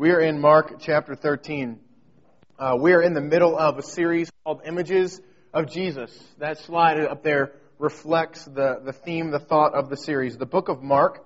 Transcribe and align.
We 0.00 0.12
are 0.12 0.20
in 0.20 0.40
Mark 0.40 0.76
chapter 0.80 1.14
13. 1.14 1.78
Uh, 2.58 2.74
we 2.80 2.94
are 2.94 3.02
in 3.02 3.12
the 3.12 3.20
middle 3.20 3.54
of 3.54 3.76
a 3.76 3.82
series 3.82 4.30
called 4.46 4.62
Images 4.64 5.20
of 5.52 5.70
Jesus. 5.70 6.10
That 6.38 6.56
slide 6.56 6.98
up 7.00 7.22
there 7.22 7.52
reflects 7.78 8.46
the, 8.46 8.80
the 8.82 8.94
theme, 8.94 9.30
the 9.30 9.38
thought 9.38 9.74
of 9.74 9.90
the 9.90 9.98
series. 9.98 10.38
The 10.38 10.46
book 10.46 10.70
of 10.70 10.82
Mark, 10.82 11.22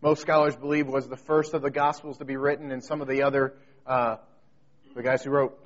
most 0.00 0.20
scholars 0.20 0.56
believe, 0.56 0.88
was 0.88 1.06
the 1.06 1.16
first 1.16 1.54
of 1.54 1.62
the 1.62 1.70
Gospels 1.70 2.18
to 2.18 2.24
be 2.24 2.36
written, 2.36 2.72
and 2.72 2.82
some 2.82 3.02
of 3.02 3.06
the 3.06 3.22
other, 3.22 3.54
uh, 3.86 4.16
the 4.96 5.02
guys 5.04 5.22
who 5.22 5.30
wrote 5.30 5.56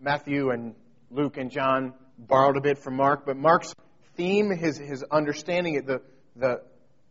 Matthew 0.00 0.50
and 0.50 0.76
Luke 1.10 1.38
and 1.38 1.50
John 1.50 1.92
borrowed 2.16 2.56
a 2.56 2.60
bit 2.60 2.78
from 2.78 2.94
Mark. 2.94 3.26
But 3.26 3.36
Mark's 3.36 3.74
theme, 4.16 4.50
his, 4.50 4.78
his 4.78 5.02
understanding, 5.02 5.84
the, 5.86 6.02
the, 6.36 6.62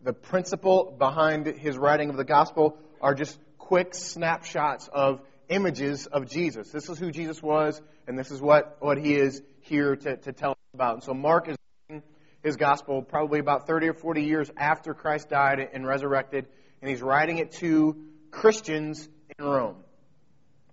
the 0.01 0.13
principle 0.13 0.95
behind 0.97 1.47
his 1.47 1.77
writing 1.77 2.09
of 2.09 2.15
the 2.15 2.23
Gospel 2.23 2.77
are 3.01 3.13
just 3.13 3.37
quick 3.69 3.93
snapshots 3.93 4.89
of 4.91 5.21
images 5.47 6.07
of 6.07 6.27
Jesus. 6.27 6.71
This 6.71 6.89
is 6.89 6.97
who 6.97 7.11
Jesus 7.11 7.39
was, 7.39 7.79
and 8.07 8.17
this 8.17 8.31
is 8.31 8.41
what, 8.41 8.77
what 8.79 8.97
he 8.97 9.13
is 9.13 9.43
here 9.61 9.95
to, 9.95 10.17
to 10.17 10.33
tell 10.33 10.53
us 10.53 10.57
about. 10.73 10.95
And 10.95 11.03
so 11.03 11.13
Mark 11.13 11.47
is 11.47 11.55
writing 11.87 12.01
his 12.41 12.55
gospel 12.55 13.03
probably 13.03 13.37
about 13.37 13.67
30 13.67 13.89
or 13.89 13.93
40 13.93 14.23
years 14.23 14.49
after 14.57 14.95
Christ 14.95 15.29
died 15.29 15.59
and 15.71 15.85
resurrected, 15.85 16.47
and 16.81 16.89
he's 16.89 17.03
writing 17.03 17.37
it 17.37 17.51
to 17.59 17.95
Christians 18.31 19.07
in 19.37 19.45
Rome. 19.45 19.75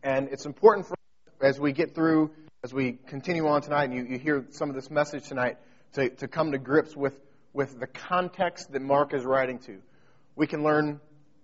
And 0.02 0.28
it's 0.32 0.46
important 0.46 0.86
for 0.86 0.94
us 0.94 1.34
as 1.42 1.60
we 1.60 1.72
get 1.72 1.94
through, 1.94 2.30
as 2.64 2.72
we 2.72 2.92
continue 3.08 3.46
on 3.46 3.60
tonight, 3.60 3.90
and 3.90 3.92
you, 3.92 4.06
you 4.06 4.18
hear 4.18 4.46
some 4.52 4.70
of 4.70 4.74
this 4.74 4.90
message 4.90 5.28
tonight, 5.28 5.58
to, 5.92 6.08
to 6.08 6.28
come 6.28 6.52
to 6.52 6.58
grips 6.58 6.96
with, 6.96 7.20
with 7.52 7.78
the 7.78 7.86
context 7.86 8.72
that 8.72 8.80
Mark 8.80 9.12
is 9.12 9.22
writing 9.22 9.58
to. 9.66 9.82
We 10.34 10.46
can 10.46 10.62
learn 10.62 10.98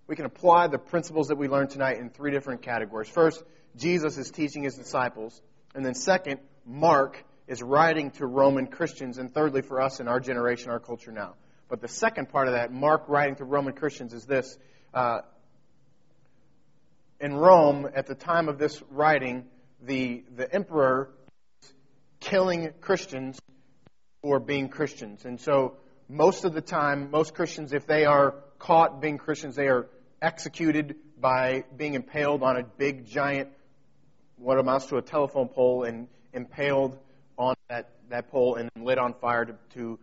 we 0.07 0.15
can 0.15 0.25
apply 0.25 0.67
the 0.67 0.77
principles 0.77 1.27
that 1.27 1.37
we 1.37 1.47
learned 1.47 1.69
tonight 1.69 1.97
in 1.97 2.09
three 2.09 2.31
different 2.31 2.61
categories. 2.61 3.07
First, 3.07 3.43
Jesus 3.75 4.17
is 4.17 4.29
teaching 4.29 4.63
his 4.63 4.75
disciples. 4.75 5.41
And 5.73 5.85
then 5.85 5.95
second, 5.95 6.39
Mark 6.65 7.23
is 7.47 7.61
writing 7.61 8.11
to 8.11 8.25
Roman 8.25 8.67
Christians. 8.67 9.17
And 9.17 9.33
thirdly, 9.33 9.61
for 9.61 9.81
us 9.81 9.99
in 9.99 10.07
our 10.07 10.19
generation, 10.19 10.71
our 10.71 10.79
culture 10.79 11.11
now. 11.11 11.35
But 11.69 11.81
the 11.81 11.87
second 11.87 12.29
part 12.29 12.47
of 12.47 12.53
that, 12.53 12.71
Mark 12.71 13.05
writing 13.07 13.35
to 13.35 13.45
Roman 13.45 13.73
Christians, 13.73 14.13
is 14.13 14.25
this. 14.25 14.57
Uh, 14.93 15.21
in 17.19 17.33
Rome, 17.33 17.89
at 17.95 18.05
the 18.05 18.15
time 18.15 18.49
of 18.49 18.57
this 18.57 18.81
writing, 18.91 19.45
the, 19.81 20.23
the 20.35 20.53
emperor 20.53 21.09
is 21.61 21.73
killing 22.19 22.73
Christians 22.81 23.39
for 24.21 24.39
being 24.39 24.67
Christians. 24.67 25.23
And 25.23 25.39
so, 25.39 25.77
most 26.09 26.43
of 26.43 26.53
the 26.53 26.61
time, 26.61 27.09
most 27.11 27.33
Christians, 27.33 27.71
if 27.71 27.87
they 27.87 28.05
are 28.05 28.35
caught 28.63 29.01
being 29.01 29.17
Christians, 29.17 29.57
they 29.57 29.67
are 29.67 29.89
executed 30.21 30.95
by 31.19 31.65
being 31.75 31.95
impaled 31.95 32.41
on 32.43 32.55
a 32.55 32.63
big, 32.63 33.05
giant, 33.05 33.49
what 34.37 34.57
amounts 34.57 34.85
to 34.85 34.95
a 34.95 35.01
telephone 35.01 35.49
pole, 35.49 35.83
and 35.83 36.07
impaled 36.31 36.97
on 37.37 37.55
that, 37.69 37.89
that 38.09 38.31
pole 38.31 38.55
and 38.55 38.69
lit 38.77 38.97
on 38.97 39.13
fire 39.15 39.43
to, 39.43 39.55
to 39.73 39.99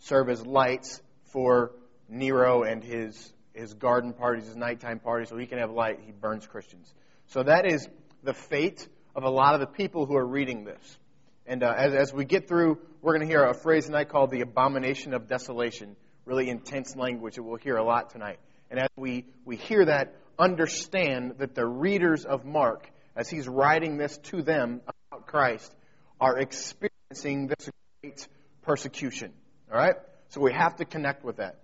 serve 0.00 0.28
as 0.28 0.44
lights 0.44 1.00
for 1.32 1.72
Nero 2.06 2.62
and 2.62 2.84
his, 2.84 3.32
his 3.54 3.72
garden 3.72 4.12
parties, 4.12 4.44
his 4.44 4.56
nighttime 4.56 4.98
parties, 4.98 5.30
so 5.30 5.38
he 5.38 5.46
can 5.46 5.58
have 5.58 5.70
light. 5.70 6.00
He 6.04 6.12
burns 6.12 6.46
Christians. 6.46 6.92
So 7.28 7.42
that 7.42 7.64
is 7.64 7.88
the 8.22 8.34
fate 8.34 8.86
of 9.16 9.24
a 9.24 9.30
lot 9.30 9.54
of 9.54 9.60
the 9.60 9.66
people 9.66 10.04
who 10.04 10.16
are 10.16 10.26
reading 10.26 10.64
this. 10.64 10.98
And 11.46 11.62
uh, 11.62 11.72
as, 11.74 11.94
as 11.94 12.12
we 12.12 12.26
get 12.26 12.48
through, 12.48 12.78
we're 13.00 13.16
going 13.16 13.26
to 13.26 13.32
hear 13.32 13.44
a 13.44 13.54
phrase 13.54 13.86
tonight 13.86 14.10
called 14.10 14.30
the 14.30 14.42
abomination 14.42 15.14
of 15.14 15.26
desolation 15.26 15.96
really 16.24 16.48
intense 16.48 16.96
language 16.96 17.36
that 17.36 17.42
we'll 17.42 17.56
hear 17.56 17.76
a 17.76 17.84
lot 17.84 18.10
tonight. 18.10 18.38
And 18.70 18.80
as 18.80 18.88
we, 18.96 19.26
we 19.44 19.56
hear 19.56 19.84
that, 19.84 20.14
understand 20.38 21.34
that 21.38 21.54
the 21.54 21.66
readers 21.66 22.24
of 22.24 22.44
Mark, 22.44 22.90
as 23.14 23.28
he's 23.28 23.46
writing 23.46 23.96
this 23.98 24.16
to 24.24 24.42
them 24.42 24.80
about 25.10 25.26
Christ, 25.26 25.72
are 26.20 26.38
experiencing 26.38 27.48
this 27.48 27.70
great 28.02 28.26
persecution. 28.62 29.32
All 29.70 29.78
right? 29.78 29.96
So 30.28 30.40
we 30.40 30.52
have 30.52 30.76
to 30.76 30.84
connect 30.84 31.24
with 31.24 31.36
that. 31.36 31.56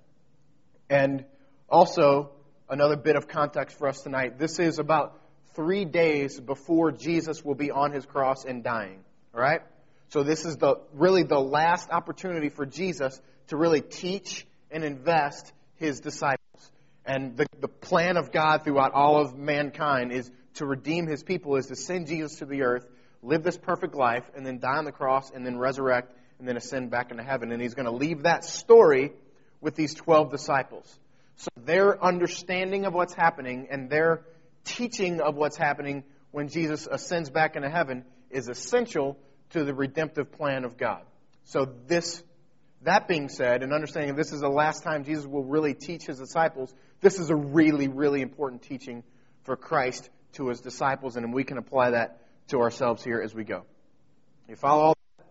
And 0.88 1.24
also, 1.68 2.30
another 2.68 2.96
bit 2.96 3.16
of 3.16 3.28
context 3.28 3.78
for 3.78 3.88
us 3.88 4.00
tonight. 4.02 4.38
This 4.38 4.58
is 4.58 4.78
about 4.78 5.20
three 5.54 5.84
days 5.84 6.38
before 6.38 6.92
Jesus 6.92 7.44
will 7.44 7.54
be 7.54 7.70
on 7.70 7.92
his 7.92 8.06
cross 8.06 8.44
and 8.44 8.62
dying. 8.62 9.00
All 9.34 9.40
right? 9.40 9.60
So 10.08 10.22
this 10.22 10.44
is 10.44 10.56
the 10.56 10.76
really 10.92 11.22
the 11.22 11.40
last 11.40 11.90
opportunity 11.90 12.48
for 12.48 12.66
Jesus 12.66 13.20
to 13.48 13.56
really 13.56 13.80
teach 13.80 14.46
and 14.70 14.84
invest 14.84 15.52
his 15.76 16.00
disciples. 16.00 16.70
And 17.04 17.36
the, 17.36 17.46
the 17.60 17.68
plan 17.68 18.16
of 18.16 18.30
God 18.30 18.64
throughout 18.64 18.92
all 18.92 19.20
of 19.20 19.36
mankind 19.36 20.12
is 20.12 20.30
to 20.54 20.66
redeem 20.66 21.06
his 21.06 21.22
people, 21.22 21.56
is 21.56 21.66
to 21.66 21.76
send 21.76 22.06
Jesus 22.06 22.36
to 22.36 22.46
the 22.46 22.62
earth, 22.62 22.86
live 23.22 23.42
this 23.42 23.56
perfect 23.56 23.94
life, 23.94 24.30
and 24.34 24.44
then 24.44 24.58
die 24.58 24.76
on 24.76 24.84
the 24.84 24.92
cross, 24.92 25.30
and 25.30 25.44
then 25.44 25.58
resurrect, 25.58 26.14
and 26.38 26.46
then 26.46 26.56
ascend 26.56 26.90
back 26.90 27.10
into 27.10 27.22
heaven. 27.22 27.52
And 27.52 27.60
he's 27.60 27.74
going 27.74 27.86
to 27.86 27.92
leave 27.92 28.22
that 28.22 28.44
story 28.44 29.12
with 29.60 29.74
these 29.74 29.94
12 29.94 30.30
disciples. 30.30 30.98
So 31.36 31.48
their 31.56 32.02
understanding 32.02 32.84
of 32.84 32.92
what's 32.92 33.14
happening 33.14 33.68
and 33.70 33.88
their 33.88 34.22
teaching 34.64 35.20
of 35.20 35.36
what's 35.36 35.56
happening 35.56 36.04
when 36.32 36.48
Jesus 36.48 36.86
ascends 36.90 37.30
back 37.30 37.56
into 37.56 37.70
heaven 37.70 38.04
is 38.30 38.48
essential 38.48 39.18
to 39.50 39.64
the 39.64 39.74
redemptive 39.74 40.32
plan 40.32 40.64
of 40.64 40.76
God. 40.76 41.02
So 41.44 41.66
this 41.86 42.22
that 42.82 43.08
being 43.08 43.28
said, 43.28 43.62
and 43.62 43.72
understanding 43.72 44.16
this 44.16 44.32
is 44.32 44.40
the 44.40 44.48
last 44.48 44.82
time 44.82 45.04
Jesus 45.04 45.26
will 45.26 45.44
really 45.44 45.74
teach 45.74 46.06
his 46.06 46.18
disciples, 46.18 46.74
this 47.00 47.18
is 47.18 47.30
a 47.30 47.36
really, 47.36 47.88
really 47.88 48.22
important 48.22 48.62
teaching 48.62 49.02
for 49.42 49.56
Christ 49.56 50.08
to 50.32 50.48
his 50.48 50.60
disciples, 50.60 51.16
and 51.16 51.32
we 51.32 51.44
can 51.44 51.58
apply 51.58 51.90
that 51.90 52.20
to 52.48 52.60
ourselves 52.60 53.04
here 53.04 53.20
as 53.20 53.34
we 53.34 53.44
go. 53.44 53.64
You 54.48 54.56
follow 54.56 54.82
all 54.82 54.96
that? 55.18 55.26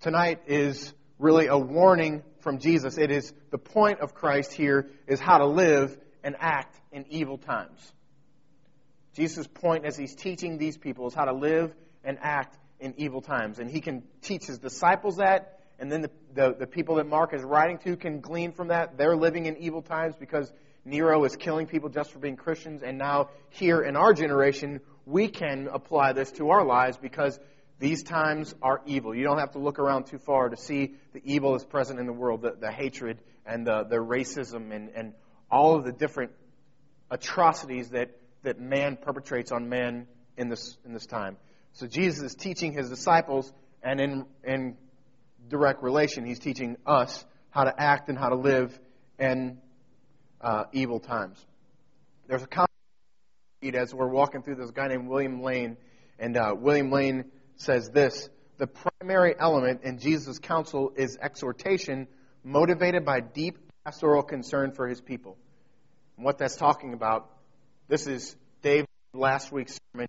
Tonight 0.00 0.42
is 0.46 0.94
really 1.18 1.46
a 1.46 1.58
warning 1.58 2.22
from 2.40 2.58
Jesus. 2.58 2.98
It 2.98 3.10
is 3.10 3.32
the 3.50 3.58
point 3.58 4.00
of 4.00 4.14
Christ 4.14 4.52
here 4.52 4.90
is 5.06 5.20
how 5.20 5.38
to 5.38 5.46
live 5.46 5.96
and 6.24 6.36
act 6.38 6.76
in 6.92 7.04
evil 7.10 7.38
times. 7.38 7.92
Jesus' 9.14 9.46
point 9.46 9.84
as 9.84 9.96
he's 9.96 10.14
teaching 10.14 10.56
these 10.56 10.78
people 10.78 11.06
is 11.06 11.14
how 11.14 11.24
to 11.24 11.34
live 11.34 11.74
and 12.04 12.18
act 12.22 12.56
in 12.78 12.94
evil 12.96 13.20
times. 13.20 13.58
And 13.58 13.70
he 13.70 13.80
can 13.80 14.02
teach 14.22 14.46
his 14.46 14.58
disciples 14.58 15.16
that, 15.16 15.59
and 15.80 15.90
then 15.90 16.02
the, 16.02 16.10
the, 16.34 16.54
the, 16.60 16.66
people 16.66 16.96
that 16.96 17.06
Mark 17.06 17.32
is 17.32 17.42
writing 17.42 17.78
to 17.78 17.96
can 17.96 18.20
glean 18.20 18.52
from 18.52 18.68
that. 18.68 18.98
They're 18.98 19.16
living 19.16 19.46
in 19.46 19.56
evil 19.56 19.80
times 19.80 20.14
because 20.14 20.52
Nero 20.84 21.24
is 21.24 21.36
killing 21.36 21.66
people 21.66 21.88
just 21.88 22.12
for 22.12 22.18
being 22.18 22.36
Christians. 22.36 22.82
And 22.82 22.98
now, 22.98 23.30
here 23.48 23.80
in 23.80 23.96
our 23.96 24.12
generation, 24.12 24.80
we 25.06 25.28
can 25.28 25.68
apply 25.72 26.12
this 26.12 26.30
to 26.32 26.50
our 26.50 26.64
lives 26.64 26.98
because 26.98 27.40
these 27.78 28.02
times 28.02 28.54
are 28.60 28.82
evil. 28.84 29.14
You 29.14 29.24
don't 29.24 29.38
have 29.38 29.52
to 29.52 29.58
look 29.58 29.78
around 29.78 30.04
too 30.04 30.18
far 30.18 30.50
to 30.50 30.56
see 30.56 30.94
the 31.14 31.22
evil 31.24 31.52
that's 31.52 31.64
present 31.64 31.98
in 31.98 32.06
the 32.06 32.12
world, 32.12 32.42
the, 32.42 32.56
the 32.60 32.70
hatred 32.70 33.18
and 33.46 33.66
the, 33.66 33.84
the 33.84 33.96
racism 33.96 34.74
and, 34.74 34.90
and 34.94 35.14
all 35.50 35.76
of 35.76 35.84
the 35.84 35.92
different 35.92 36.32
atrocities 37.10 37.90
that, 37.90 38.10
that 38.42 38.60
man 38.60 38.96
perpetrates 38.96 39.50
on 39.50 39.70
man 39.70 40.06
in 40.36 40.50
this, 40.50 40.76
in 40.84 40.92
this 40.92 41.06
time. 41.06 41.38
So 41.72 41.86
Jesus 41.86 42.22
is 42.22 42.34
teaching 42.34 42.72
his 42.72 42.88
disciples, 42.88 43.50
and 43.82 44.00
in, 44.00 44.26
in 44.44 44.76
direct 45.50 45.82
relation. 45.82 46.24
He's 46.24 46.38
teaching 46.38 46.76
us 46.86 47.24
how 47.50 47.64
to 47.64 47.74
act 47.78 48.08
and 48.08 48.16
how 48.16 48.30
to 48.30 48.36
live 48.36 48.78
in 49.18 49.58
uh, 50.40 50.64
evil 50.72 51.00
times. 51.00 51.44
There's 52.26 52.42
a 52.42 52.46
comment 52.46 52.70
as 53.74 53.92
we're 53.92 54.08
walking 54.08 54.42
through 54.42 54.54
this 54.54 54.70
guy 54.70 54.88
named 54.88 55.08
William 55.08 55.42
Lane, 55.42 55.76
and 56.18 56.36
uh, 56.36 56.54
William 56.56 56.90
Lane 56.90 57.26
says 57.56 57.90
this 57.90 58.30
The 58.56 58.66
primary 58.66 59.34
element 59.38 59.82
in 59.82 59.98
Jesus' 59.98 60.38
counsel 60.38 60.92
is 60.96 61.18
exhortation 61.20 62.06
motivated 62.42 63.04
by 63.04 63.20
deep 63.20 63.58
pastoral 63.84 64.22
concern 64.22 64.72
for 64.72 64.88
his 64.88 65.00
people. 65.00 65.36
And 66.16 66.24
what 66.24 66.38
that's 66.38 66.56
talking 66.56 66.94
about, 66.94 67.28
this 67.88 68.06
is 68.06 68.34
Dave 68.62 68.86
last 69.12 69.52
week's 69.52 69.78
sermon, 69.92 70.06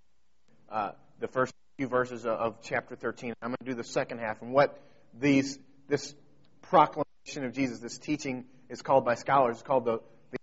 uh, 0.70 0.92
the 1.20 1.28
first 1.28 1.52
few 1.76 1.88
verses 1.88 2.24
of, 2.24 2.62
chapter 2.62 2.96
13. 2.96 3.34
I'm 3.42 3.50
going 3.50 3.56
to 3.60 3.64
do 3.64 3.74
the 3.74 3.84
second 3.84 4.18
half. 4.18 4.40
And 4.40 4.52
what 4.52 4.78
these, 5.18 5.58
this 5.88 6.14
proclamation 6.62 7.44
of 7.44 7.52
Jesus, 7.52 7.78
this 7.78 7.98
teaching, 7.98 8.44
is 8.68 8.82
called 8.82 9.04
by 9.04 9.14
scholars, 9.14 9.56
it's 9.56 9.62
called 9.62 9.84
the, 9.84 10.00
the 10.30 10.38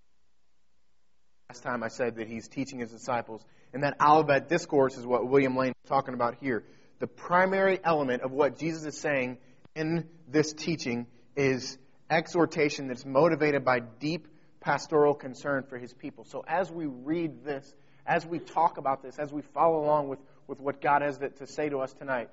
last 1.49 1.63
time 1.63 1.83
I 1.83 1.87
said 1.87 2.15
that 2.17 2.27
he's 2.27 2.47
teaching 2.47 2.79
his 2.79 2.91
disciples. 2.91 3.43
And 3.73 3.83
that 3.83 3.97
Olivet 4.01 4.49
Discourse 4.49 4.97
is 4.97 5.05
what 5.05 5.27
William 5.27 5.55
Lane 5.55 5.73
is 5.83 5.89
talking 5.89 6.13
about 6.13 6.35
here. 6.41 6.63
The 6.99 7.07
primary 7.07 7.79
element 7.83 8.23
of 8.23 8.31
what 8.31 8.57
Jesus 8.57 8.83
is 8.83 8.99
saying 8.99 9.37
in 9.75 10.07
this 10.27 10.53
teaching 10.53 11.07
is 11.35 11.77
exhortation 12.09 12.87
that's 12.87 13.05
motivated 13.05 13.63
by 13.63 13.79
deep 13.79 14.27
pastoral 14.59 15.13
concern 15.13 15.63
for 15.63 15.77
his 15.77 15.93
people. 15.93 16.25
So 16.25 16.43
as 16.47 16.71
we 16.71 16.85
read 16.85 17.43
this, 17.43 17.73
as 18.05 18.25
we 18.25 18.39
talk 18.39 18.77
about 18.77 19.03
this, 19.03 19.17
as 19.19 19.31
we 19.31 19.41
follow 19.41 19.83
along 19.83 20.09
with, 20.09 20.19
with 20.47 20.59
what 20.59 20.81
God 20.81 21.01
has 21.01 21.19
to 21.19 21.47
say 21.47 21.69
to 21.69 21.79
us 21.79 21.93
tonight, 21.93 22.29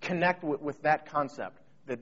connect 0.00 0.42
with, 0.42 0.60
with 0.60 0.82
that 0.82 1.06
concept 1.06 1.61
that 1.86 2.00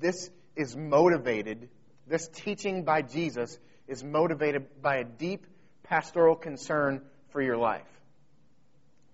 this 0.00 0.30
is 0.56 0.76
motivated, 0.76 1.68
this 2.06 2.28
teaching 2.28 2.84
by 2.84 3.02
Jesus 3.02 3.58
is 3.86 4.02
motivated 4.04 4.82
by 4.82 4.96
a 4.96 5.04
deep 5.04 5.46
pastoral 5.82 6.36
concern 6.36 7.02
for 7.30 7.40
your 7.42 7.56
life. 7.56 7.86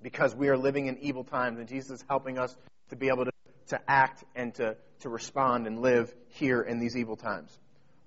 because 0.02 0.34
we 0.36 0.48
are 0.48 0.56
living 0.56 0.86
in 0.86 0.98
evil 0.98 1.24
times, 1.24 1.58
and 1.58 1.68
Jesus 1.68 1.90
is 1.90 2.04
helping 2.08 2.38
us 2.38 2.54
to 2.90 2.96
be 2.96 3.08
able 3.08 3.24
to, 3.24 3.32
to 3.68 3.80
act 3.88 4.22
and 4.34 4.54
to, 4.54 4.76
to 5.00 5.08
respond 5.08 5.66
and 5.66 5.80
live 5.80 6.14
here 6.28 6.62
in 6.62 6.78
these 6.78 6.96
evil 6.96 7.16
times. 7.16 7.58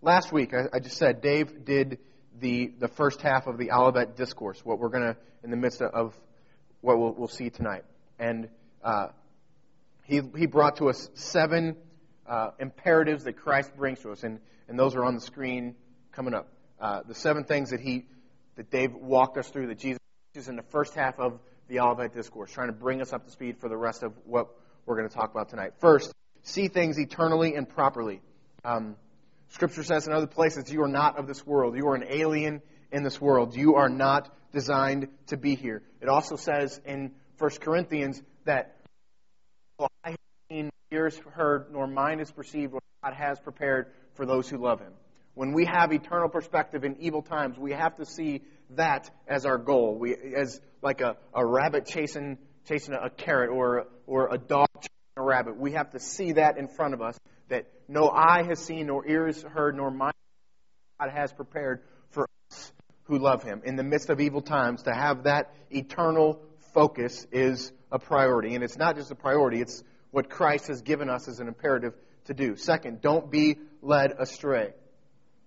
Last 0.01 0.31
week, 0.31 0.53
I, 0.53 0.77
I 0.77 0.79
just 0.79 0.97
said 0.97 1.21
Dave 1.21 1.65
did 1.65 2.00
the, 2.39 2.71
the 2.79 2.88
first 2.88 3.21
half 3.21 3.47
of 3.47 3.57
the 3.57 3.71
Olivet 3.71 4.15
Discourse, 4.15 4.63
what 4.63 4.79
we're 4.79 4.89
going 4.89 5.13
to, 5.13 5.17
in 5.44 5.51
the 5.51 5.57
midst 5.57 5.81
of 5.81 6.15
what 6.79 6.97
we'll, 6.97 7.12
we'll 7.12 7.27
see 7.27 7.50
tonight. 7.50 7.83
And 8.17 8.47
uh, 8.81 9.07
he, 10.05 10.21
he 10.38 10.45
brought 10.45 10.77
to 10.77 10.89
us 10.89 11.09
seven 11.15 11.75
uh, 12.29 12.51
imperatives 12.59 13.23
that 13.23 13.33
Christ 13.33 13.75
brings 13.75 13.99
to 14.01 14.11
us, 14.11 14.23
and, 14.23 14.39
and 14.67 14.79
those 14.79 14.95
are 14.95 15.03
on 15.03 15.15
the 15.15 15.21
screen 15.21 15.75
coming 16.11 16.33
up. 16.33 16.47
Uh, 16.79 17.01
the 17.05 17.15
seven 17.15 17.43
things 17.43 17.71
that 17.71 17.81
he 17.81 18.05
that 18.55 18.69
Dave 18.71 18.93
walked 18.93 19.37
us 19.37 19.49
through 19.49 19.67
that 19.67 19.79
Jesus 19.79 19.99
is 20.35 20.47
in 20.47 20.55
the 20.55 20.63
first 20.63 20.93
half 20.93 21.19
of 21.19 21.39
the 21.67 21.79
Olivet 21.79 22.13
Discourse, 22.13 22.51
trying 22.51 22.67
to 22.67 22.73
bring 22.73 23.01
us 23.01 23.13
up 23.13 23.25
to 23.25 23.31
speed 23.31 23.57
for 23.59 23.69
the 23.69 23.77
rest 23.77 24.03
of 24.03 24.13
what 24.25 24.49
we're 24.85 24.95
going 24.95 25.07
to 25.07 25.13
talk 25.13 25.31
about 25.31 25.49
tonight. 25.49 25.73
First, 25.79 26.13
see 26.43 26.67
things 26.67 26.99
eternally 26.99 27.55
and 27.55 27.67
properly. 27.67 28.21
Um, 28.63 28.95
Scripture 29.49 29.83
says 29.83 30.07
in 30.07 30.13
other 30.13 30.27
places, 30.27 30.71
you 30.71 30.83
are 30.83 30.87
not 30.89 31.17
of 31.17 31.27
this 31.27 31.45
world. 31.45 31.75
You 31.75 31.87
are 31.87 31.95
an 31.95 32.05
alien 32.09 32.61
in 32.91 33.03
this 33.03 33.19
world. 33.19 33.55
You 33.55 33.75
are 33.75 33.89
not 33.89 34.29
designed 34.51 35.07
to 35.27 35.37
be 35.37 35.55
here. 35.55 35.81
It 36.01 36.09
also 36.09 36.35
says 36.35 36.79
in 36.85 37.11
1 37.37 37.49
Corinthians 37.61 38.21
that 38.45 38.75
ears 40.91 41.18
heard, 41.33 41.71
nor 41.71 41.88
mind 41.88 42.21
is 42.21 42.31
perceived 42.31 42.74
what 42.74 42.83
God 43.03 43.13
has 43.13 43.39
prepared 43.39 43.88
for 44.13 44.25
those 44.25 44.50
who 44.50 44.57
love 44.57 44.80
Him. 44.80 44.94
When 45.33 45.53
we 45.53 45.65
have 45.65 45.94
eternal 45.94 46.30
perspective 46.30 46.83
in 46.83 46.97
evil 47.00 47.21
times, 47.21 47.57
we 47.57 47.71
have 47.71 47.95
to 47.97 48.06
see 48.06 48.41
that 48.71 49.09
as 49.27 49.45
our 49.45 49.57
goal. 49.57 49.97
We, 49.97 50.15
as 50.15 50.59
like 50.81 51.01
a, 51.01 51.18
a 51.33 51.45
rabbit 51.45 51.86
chasing 51.86 52.38
chasing 52.68 52.94
a, 52.94 53.06
a 53.06 53.09
carrot 53.09 53.50
or 53.50 53.88
or 54.06 54.33
a 54.33 54.38
dog 54.38 54.68
chasing 54.75 54.89
a 55.18 55.21
rabbit. 55.21 55.57
We 55.57 55.74
have 55.74 55.91
to 55.91 56.00
see 56.00 56.33
that 56.33 56.57
in 56.57 56.68
front 56.68 56.94
of 56.94 57.01
us 57.01 57.18
that 57.50 57.68
no 57.88 58.09
eye 58.09 58.44
has 58.47 58.59
seen, 58.59 58.88
nor 58.88 59.07
ears 59.07 59.41
heard, 59.41 59.75
nor 59.75 59.91
mind 59.91 60.13
God 61.00 61.09
has 61.12 61.31
prepared 61.31 61.81
for 62.12 62.27
us 62.51 62.71
who 63.03 63.18
love 63.18 63.44
Him. 63.44 63.62
In 63.65 63.75
the 63.75 63.83
midst 63.83 64.09
of 64.09 64.19
evil 64.19 64.41
times, 64.41 64.83
to 64.83 64.94
have 64.94 65.24
that 65.24 65.53
eternal 65.71 66.41
focus 66.74 67.25
is 67.31 67.71
a 67.91 68.00
priority. 68.00 68.56
And 68.56 68.63
it's 68.63 68.77
not 68.77 68.95
just 68.95 69.12
a 69.12 69.15
priority, 69.15 69.62
it's 69.62 69.83
what 70.11 70.29
Christ 70.29 70.67
has 70.67 70.81
given 70.81 71.09
us 71.09 71.27
as 71.27 71.39
an 71.39 71.47
imperative 71.47 71.94
to 72.25 72.33
do. 72.33 72.56
Second, 72.56 73.01
don't 73.01 73.29
be 73.29 73.57
led 73.81 74.13
astray. 74.17 74.73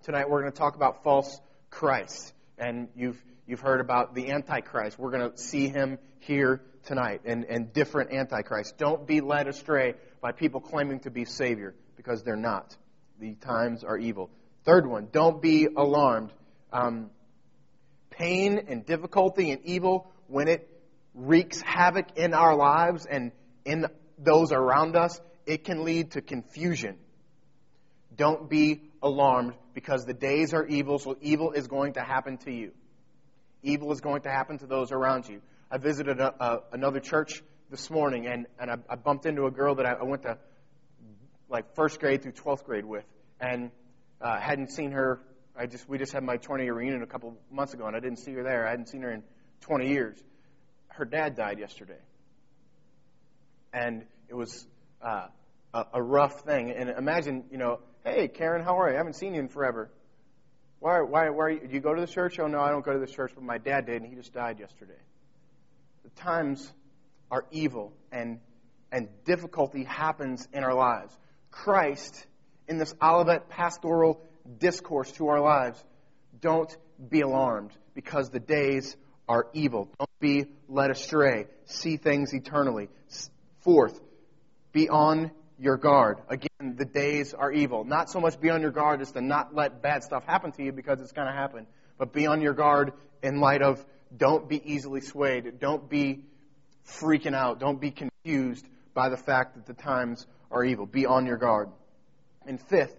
Tonight 0.04 0.28
we're 0.28 0.40
going 0.40 0.52
to 0.52 0.58
talk 0.58 0.76
about 0.76 1.02
false 1.04 1.40
Christ. 1.70 2.32
And 2.58 2.88
you've, 2.96 3.22
you've 3.46 3.60
heard 3.60 3.80
about 3.80 4.14
the 4.14 4.30
Antichrist. 4.30 4.98
We're 4.98 5.10
going 5.10 5.30
to 5.30 5.38
see 5.38 5.68
him 5.68 5.98
here 6.20 6.62
tonight 6.84 7.22
and, 7.24 7.44
and 7.44 7.72
different 7.72 8.12
Antichrists. 8.12 8.72
Don't 8.76 9.06
be 9.06 9.20
led 9.20 9.48
astray 9.48 9.94
by 10.20 10.32
people 10.32 10.60
claiming 10.60 11.00
to 11.00 11.10
be 11.10 11.24
Savior 11.24 11.74
because 11.96 12.22
they're 12.22 12.36
not. 12.36 12.76
The 13.20 13.34
times 13.34 13.84
are 13.84 13.96
evil. 13.96 14.30
Third 14.64 14.86
one, 14.86 15.08
don't 15.12 15.42
be 15.42 15.66
alarmed. 15.76 16.32
Um, 16.72 17.10
pain 18.10 18.66
and 18.68 18.86
difficulty 18.86 19.50
and 19.50 19.64
evil, 19.64 20.10
when 20.28 20.48
it 20.48 20.68
wreaks 21.14 21.60
havoc 21.60 22.16
in 22.16 22.34
our 22.34 22.54
lives 22.54 23.06
and 23.06 23.32
in 23.64 23.86
those 24.24 24.52
around 24.52 24.96
us, 24.96 25.20
it 25.46 25.64
can 25.64 25.84
lead 25.84 26.12
to 26.12 26.22
confusion. 26.22 26.96
Don't 28.16 28.48
be 28.48 28.82
alarmed 29.02 29.54
because 29.74 30.04
the 30.04 30.14
days 30.14 30.54
are 30.54 30.66
evil, 30.66 30.98
so 30.98 31.16
evil 31.20 31.52
is 31.52 31.66
going 31.66 31.94
to 31.94 32.00
happen 32.00 32.38
to 32.38 32.52
you. 32.52 32.72
Evil 33.62 33.92
is 33.92 34.00
going 34.00 34.22
to 34.22 34.28
happen 34.28 34.58
to 34.58 34.66
those 34.66 34.92
around 34.92 35.28
you. 35.28 35.40
I 35.70 35.78
visited 35.78 36.20
a, 36.20 36.34
a, 36.44 36.58
another 36.72 37.00
church 37.00 37.42
this 37.70 37.90
morning, 37.90 38.26
and, 38.26 38.46
and 38.60 38.70
I, 38.70 38.76
I 38.90 38.96
bumped 38.96 39.24
into 39.24 39.46
a 39.46 39.50
girl 39.50 39.76
that 39.76 39.86
I, 39.86 39.92
I 39.92 40.02
went 40.04 40.22
to 40.22 40.36
like 41.48 41.74
first 41.74 42.00
grade 42.00 42.22
through 42.22 42.32
12th 42.32 42.64
grade 42.64 42.84
with, 42.84 43.04
and 43.40 43.70
uh, 44.20 44.38
hadn't 44.38 44.70
seen 44.70 44.92
her. 44.92 45.20
I 45.56 45.66
just 45.66 45.88
we 45.88 45.98
just 45.98 46.12
had 46.12 46.22
my 46.22 46.38
20 46.38 46.64
year 46.64 46.74
reunion 46.74 47.02
a 47.02 47.06
couple 47.06 47.36
months 47.50 47.74
ago, 47.74 47.86
and 47.86 47.94
I 47.94 48.00
didn't 48.00 48.18
see 48.18 48.32
her 48.32 48.42
there. 48.42 48.66
I 48.66 48.70
hadn't 48.70 48.88
seen 48.88 49.02
her 49.02 49.12
in 49.12 49.22
20 49.60 49.88
years. 49.88 50.18
Her 50.88 51.04
dad 51.04 51.36
died 51.36 51.58
yesterday, 51.58 51.98
and 53.72 54.04
it 54.32 54.36
was 54.36 54.66
uh, 55.02 55.26
a, 55.92 56.02
rough 56.02 56.40
thing. 56.40 56.70
And 56.70 56.88
imagine, 56.88 57.44
you 57.50 57.58
know, 57.58 57.80
hey 58.02 58.28
Karen, 58.28 58.64
how 58.64 58.80
are 58.80 58.88
you? 58.88 58.94
I 58.94 58.96
haven't 58.96 59.16
seen 59.16 59.34
you 59.34 59.40
in 59.40 59.48
forever. 59.48 59.90
Why? 60.80 61.02
Why? 61.02 61.28
Why? 61.28 61.44
Are 61.44 61.50
you, 61.50 61.60
do 61.68 61.74
you 61.74 61.80
go 61.80 61.94
to 61.94 62.00
the 62.00 62.06
church? 62.06 62.38
Oh 62.40 62.46
no, 62.46 62.58
I 62.58 62.70
don't 62.70 62.82
go 62.82 62.94
to 62.94 62.98
the 62.98 63.06
church, 63.06 63.32
but 63.34 63.44
my 63.44 63.58
dad 63.58 63.84
did, 63.86 64.00
and 64.00 64.06
he 64.06 64.16
just 64.16 64.32
died 64.32 64.58
yesterday. 64.58 64.98
The 66.02 66.22
times 66.22 66.72
are 67.30 67.44
evil, 67.50 67.92
and 68.10 68.40
and 68.90 69.08
difficulty 69.26 69.84
happens 69.84 70.48
in 70.54 70.64
our 70.64 70.74
lives. 70.74 71.14
Christ, 71.50 72.26
in 72.68 72.78
this 72.78 72.94
Olivet 73.02 73.50
pastoral 73.50 74.18
discourse 74.58 75.12
to 75.12 75.28
our 75.28 75.40
lives, 75.40 75.82
don't 76.40 76.74
be 77.10 77.20
alarmed 77.20 77.72
because 77.94 78.30
the 78.30 78.40
days 78.40 78.96
are 79.28 79.48
evil. 79.52 79.90
Don't 79.98 80.20
be 80.20 80.46
led 80.70 80.90
astray. 80.90 81.48
See 81.66 81.98
things 81.98 82.32
eternally. 82.32 82.88
Fourth, 83.60 84.00
be 84.72 84.88
on 84.88 85.30
your 85.58 85.76
guard. 85.76 86.18
Again, 86.28 86.76
the 86.76 86.84
days 86.84 87.34
are 87.34 87.52
evil. 87.52 87.84
Not 87.84 88.10
so 88.10 88.20
much 88.20 88.40
be 88.40 88.50
on 88.50 88.62
your 88.62 88.70
guard 88.70 89.00
as 89.00 89.12
to 89.12 89.20
not 89.20 89.54
let 89.54 89.82
bad 89.82 90.02
stuff 90.02 90.24
happen 90.24 90.52
to 90.52 90.62
you 90.62 90.72
because 90.72 91.00
it's 91.00 91.12
going 91.12 91.28
to 91.28 91.32
happen, 91.32 91.66
but 91.98 92.12
be 92.12 92.26
on 92.26 92.40
your 92.40 92.54
guard 92.54 92.92
in 93.22 93.40
light 93.40 93.62
of 93.62 93.84
don't 94.16 94.48
be 94.48 94.60
easily 94.64 95.00
swayed. 95.00 95.60
Don't 95.60 95.88
be 95.88 96.24
freaking 96.86 97.34
out. 97.34 97.60
Don't 97.60 97.80
be 97.80 97.90
confused 97.90 98.66
by 98.94 99.08
the 99.08 99.16
fact 99.16 99.54
that 99.54 99.66
the 99.66 99.74
times 99.80 100.26
are 100.50 100.64
evil. 100.64 100.86
Be 100.86 101.06
on 101.06 101.26
your 101.26 101.36
guard. 101.36 101.70
And 102.46 102.60
fifth, 102.60 102.96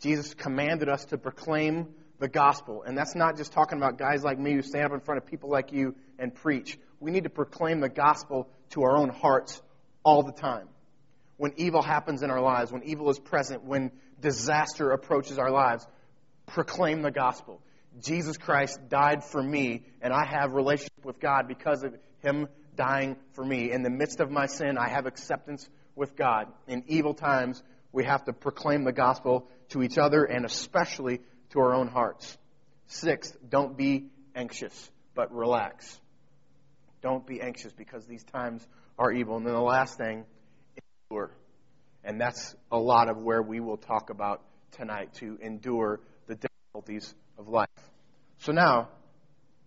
Jesus 0.00 0.34
commanded 0.34 0.88
us 0.88 1.04
to 1.06 1.18
proclaim 1.18 1.88
the 2.18 2.28
gospel. 2.28 2.82
And 2.82 2.96
that's 2.96 3.14
not 3.14 3.36
just 3.36 3.52
talking 3.52 3.78
about 3.78 3.98
guys 3.98 4.22
like 4.22 4.38
me 4.38 4.52
who 4.52 4.62
stand 4.62 4.86
up 4.86 4.92
in 4.92 5.00
front 5.00 5.18
of 5.18 5.26
people 5.26 5.50
like 5.50 5.72
you 5.72 5.94
and 6.18 6.34
preach. 6.34 6.78
We 7.00 7.10
need 7.10 7.24
to 7.24 7.30
proclaim 7.30 7.80
the 7.80 7.88
gospel 7.88 8.48
to 8.70 8.84
our 8.84 8.96
own 8.96 9.10
hearts 9.10 9.60
all 10.02 10.22
the 10.22 10.32
time. 10.32 10.68
When 11.36 11.52
evil 11.56 11.82
happens 11.82 12.22
in 12.22 12.30
our 12.30 12.40
lives, 12.40 12.72
when 12.72 12.82
evil 12.84 13.10
is 13.10 13.18
present, 13.18 13.64
when 13.64 13.92
disaster 14.20 14.90
approaches 14.90 15.38
our 15.38 15.50
lives, 15.50 15.86
proclaim 16.46 17.02
the 17.02 17.10
gospel. 17.10 17.60
Jesus 18.00 18.36
Christ 18.36 18.78
died 18.88 19.24
for 19.24 19.42
me, 19.42 19.84
and 20.00 20.12
I 20.12 20.24
have 20.24 20.52
relationship 20.52 21.04
with 21.04 21.20
God 21.20 21.48
because 21.48 21.82
of 21.82 21.94
him 22.20 22.48
dying 22.74 23.16
for 23.32 23.44
me. 23.44 23.72
In 23.72 23.82
the 23.82 23.90
midst 23.90 24.20
of 24.20 24.30
my 24.30 24.46
sin, 24.46 24.78
I 24.78 24.88
have 24.88 25.06
acceptance 25.06 25.68
with 25.94 26.16
God. 26.16 26.48
In 26.68 26.84
evil 26.88 27.14
times, 27.14 27.62
we 27.92 28.04
have 28.04 28.24
to 28.24 28.32
proclaim 28.32 28.84
the 28.84 28.92
gospel 28.92 29.48
to 29.70 29.82
each 29.82 29.98
other 29.98 30.24
and 30.24 30.44
especially 30.44 31.20
to 31.50 31.60
our 31.60 31.74
own 31.74 31.88
hearts. 31.88 32.36
Sixth, 32.86 33.36
don't 33.48 33.76
be 33.76 34.10
anxious, 34.34 34.90
but 35.14 35.34
relax. 35.34 35.98
Don't 37.02 37.26
be 37.26 37.40
anxious 37.40 37.72
because 37.72 38.04
these 38.06 38.24
times 38.24 38.66
are 38.98 39.10
evil. 39.10 39.36
And 39.36 39.46
then 39.46 39.54
the 39.54 39.60
last 39.60 39.96
thing, 39.96 40.24
endure. 41.10 41.30
And 42.04 42.20
that's 42.20 42.54
a 42.70 42.78
lot 42.78 43.08
of 43.08 43.18
where 43.18 43.42
we 43.42 43.60
will 43.60 43.76
talk 43.76 44.10
about 44.10 44.42
tonight 44.72 45.14
to 45.14 45.38
endure 45.40 46.00
the 46.26 46.34
difficulties 46.34 47.14
of 47.38 47.48
life. 47.48 47.68
So 48.38 48.52
now, 48.52 48.88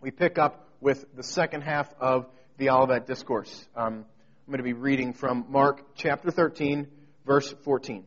we 0.01 0.11
pick 0.11 0.37
up 0.37 0.67
with 0.81 1.05
the 1.15 1.23
second 1.23 1.61
half 1.61 1.93
of 1.99 2.27
the 2.57 2.69
Olivet 2.69 3.07
Discourse. 3.07 3.65
Um, 3.75 4.05
I'm 4.47 4.51
going 4.51 4.57
to 4.57 4.63
be 4.63 4.73
reading 4.73 5.13
from 5.13 5.45
Mark 5.49 5.95
chapter 5.95 6.31
13, 6.31 6.87
verse 7.25 7.53
14. 7.63 8.03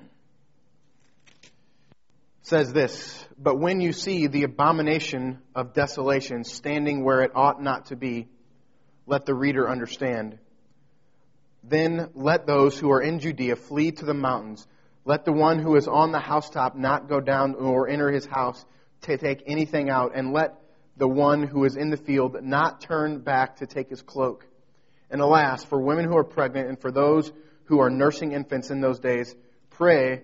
It 0.00 0.06
says 2.42 2.72
this, 2.72 3.24
But 3.38 3.60
when 3.60 3.80
you 3.80 3.92
see 3.92 4.26
the 4.26 4.42
abomination 4.42 5.38
of 5.54 5.72
desolation 5.72 6.44
standing 6.44 7.04
where 7.04 7.22
it 7.22 7.32
ought 7.34 7.62
not 7.62 7.86
to 7.86 7.96
be, 7.96 8.28
let 9.06 9.26
the 9.26 9.34
reader 9.34 9.68
understand. 9.68 10.38
Then 11.62 12.10
let 12.14 12.46
those 12.46 12.78
who 12.78 12.90
are 12.90 13.00
in 13.00 13.20
Judea 13.20 13.56
flee 13.56 13.92
to 13.92 14.04
the 14.04 14.14
mountains. 14.14 14.66
Let 15.04 15.24
the 15.24 15.32
one 15.32 15.58
who 15.58 15.76
is 15.76 15.86
on 15.86 16.12
the 16.12 16.18
housetop 16.18 16.76
not 16.76 17.08
go 17.08 17.20
down 17.20 17.54
or 17.54 17.88
enter 17.88 18.10
his 18.10 18.26
house 18.26 18.64
to 19.02 19.16
take 19.16 19.42
anything 19.46 19.90
out, 19.90 20.12
and 20.14 20.32
let 20.32 20.60
the 20.96 21.08
one 21.08 21.42
who 21.42 21.64
is 21.64 21.76
in 21.76 21.90
the 21.90 21.96
field 21.96 22.36
not 22.42 22.80
turn 22.80 23.18
back 23.18 23.56
to 23.56 23.66
take 23.66 23.90
his 23.90 24.02
cloak. 24.02 24.46
And 25.10 25.20
alas, 25.20 25.64
for 25.64 25.80
women 25.80 26.04
who 26.04 26.16
are 26.16 26.24
pregnant 26.24 26.68
and 26.68 26.80
for 26.80 26.92
those 26.92 27.32
who 27.64 27.80
are 27.80 27.90
nursing 27.90 28.32
infants 28.32 28.70
in 28.70 28.80
those 28.80 29.00
days, 29.00 29.34
pray 29.70 30.22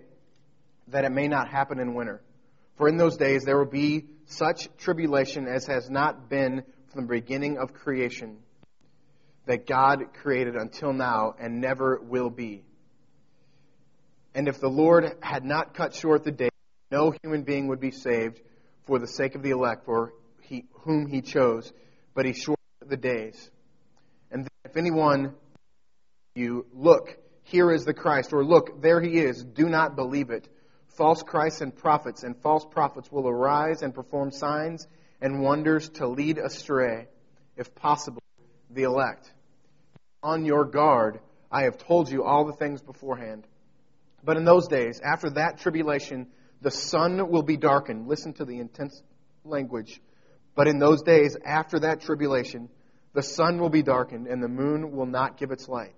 that 0.88 1.04
it 1.04 1.10
may 1.10 1.28
not 1.28 1.48
happen 1.48 1.80
in 1.80 1.94
winter. 1.94 2.22
For 2.76 2.88
in 2.88 2.96
those 2.96 3.16
days 3.16 3.44
there 3.44 3.58
will 3.58 3.70
be 3.70 4.06
such 4.26 4.68
tribulation 4.78 5.48
as 5.48 5.66
has 5.66 5.90
not 5.90 6.28
been 6.28 6.62
from 6.92 7.06
the 7.06 7.14
beginning 7.14 7.58
of 7.58 7.74
creation 7.74 8.38
that 9.48 9.66
God 9.66 10.12
created 10.12 10.56
until 10.56 10.92
now 10.92 11.34
and 11.40 11.58
never 11.58 11.98
will 12.02 12.28
be. 12.28 12.64
And 14.34 14.46
if 14.46 14.60
the 14.60 14.68
Lord 14.68 15.16
had 15.22 15.42
not 15.42 15.72
cut 15.72 15.94
short 15.94 16.22
the 16.22 16.30
day, 16.30 16.50
no 16.90 17.14
human 17.22 17.44
being 17.44 17.68
would 17.68 17.80
be 17.80 17.90
saved 17.90 18.40
for 18.86 18.98
the 18.98 19.06
sake 19.06 19.34
of 19.34 19.42
the 19.42 19.50
elect, 19.50 19.86
for 19.86 20.12
he, 20.42 20.66
whom 20.82 21.06
he 21.06 21.22
chose, 21.22 21.72
but 22.14 22.26
he 22.26 22.34
shortened 22.34 22.58
the 22.86 22.98
days. 22.98 23.50
And 24.30 24.46
if 24.66 24.76
anyone 24.76 25.34
you 26.34 26.66
look, 26.74 27.16
here 27.44 27.72
is 27.72 27.86
the 27.86 27.94
Christ, 27.94 28.34
or 28.34 28.44
look, 28.44 28.82
there 28.82 29.00
he 29.00 29.18
is, 29.18 29.42
do 29.42 29.66
not 29.66 29.96
believe 29.96 30.28
it. 30.28 30.46
False 30.88 31.22
Christs 31.22 31.62
and 31.62 31.74
prophets 31.74 32.22
and 32.22 32.36
false 32.36 32.66
prophets 32.70 33.10
will 33.10 33.26
arise 33.26 33.80
and 33.80 33.94
perform 33.94 34.30
signs 34.30 34.86
and 35.22 35.40
wonders 35.40 35.88
to 35.94 36.06
lead 36.06 36.36
astray, 36.36 37.06
if 37.56 37.74
possible, 37.74 38.22
the 38.68 38.82
elect. 38.82 39.32
On 40.28 40.44
your 40.44 40.66
guard, 40.66 41.20
I 41.50 41.62
have 41.62 41.78
told 41.78 42.10
you 42.10 42.22
all 42.22 42.44
the 42.44 42.52
things 42.52 42.82
beforehand. 42.82 43.46
But 44.22 44.36
in 44.36 44.44
those 44.44 44.68
days, 44.68 45.00
after 45.02 45.30
that 45.30 45.56
tribulation, 45.60 46.26
the 46.60 46.70
sun 46.70 47.30
will 47.30 47.42
be 47.42 47.56
darkened. 47.56 48.08
Listen 48.08 48.34
to 48.34 48.44
the 48.44 48.58
intense 48.58 49.02
language. 49.42 50.02
But 50.54 50.68
in 50.68 50.78
those 50.78 51.00
days, 51.00 51.34
after 51.42 51.78
that 51.78 52.02
tribulation, 52.02 52.68
the 53.14 53.22
sun 53.22 53.58
will 53.58 53.70
be 53.70 53.82
darkened, 53.82 54.26
and 54.26 54.42
the 54.42 54.48
moon 54.48 54.92
will 54.92 55.06
not 55.06 55.38
give 55.38 55.50
its 55.50 55.66
light. 55.66 55.94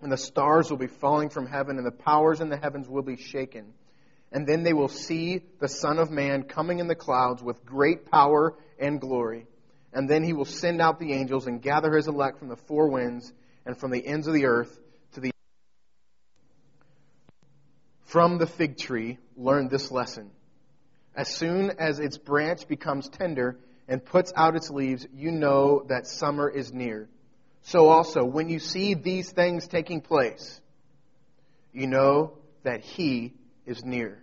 And 0.00 0.12
the 0.12 0.16
stars 0.16 0.70
will 0.70 0.78
be 0.78 0.86
falling 0.86 1.28
from 1.28 1.48
heaven, 1.48 1.78
and 1.78 1.84
the 1.84 1.90
powers 1.90 2.40
in 2.40 2.48
the 2.48 2.56
heavens 2.56 2.88
will 2.88 3.02
be 3.02 3.16
shaken. 3.16 3.74
And 4.30 4.46
then 4.46 4.62
they 4.62 4.72
will 4.72 4.86
see 4.86 5.40
the 5.58 5.68
Son 5.68 5.98
of 5.98 6.12
Man 6.12 6.44
coming 6.44 6.78
in 6.78 6.86
the 6.86 6.94
clouds 6.94 7.42
with 7.42 7.66
great 7.66 8.08
power 8.08 8.54
and 8.78 9.00
glory. 9.00 9.48
And 9.92 10.08
then 10.08 10.22
he 10.22 10.32
will 10.32 10.46
send 10.46 10.80
out 10.80 10.98
the 10.98 11.12
angels 11.12 11.46
and 11.46 11.60
gather 11.60 11.94
his 11.94 12.08
elect 12.08 12.38
from 12.38 12.48
the 12.48 12.56
four 12.56 12.88
winds 12.88 13.32
and 13.66 13.76
from 13.76 13.90
the 13.90 14.04
ends 14.04 14.26
of 14.26 14.34
the 14.34 14.46
earth 14.46 14.78
to 15.14 15.20
the. 15.20 15.30
From 18.04 18.38
the 18.38 18.46
fig 18.46 18.78
tree, 18.78 19.18
learn 19.36 19.68
this 19.68 19.90
lesson. 19.90 20.30
As 21.14 21.28
soon 21.28 21.72
as 21.78 21.98
its 21.98 22.16
branch 22.16 22.66
becomes 22.68 23.08
tender 23.08 23.58
and 23.86 24.02
puts 24.02 24.32
out 24.34 24.56
its 24.56 24.70
leaves, 24.70 25.06
you 25.14 25.30
know 25.30 25.84
that 25.88 26.06
summer 26.06 26.48
is 26.48 26.72
near. 26.72 27.08
So 27.62 27.88
also, 27.88 28.24
when 28.24 28.48
you 28.48 28.58
see 28.58 28.94
these 28.94 29.30
things 29.30 29.68
taking 29.68 30.00
place, 30.00 30.60
you 31.72 31.86
know 31.86 32.38
that 32.64 32.80
he 32.80 33.34
is 33.66 33.84
near. 33.84 34.22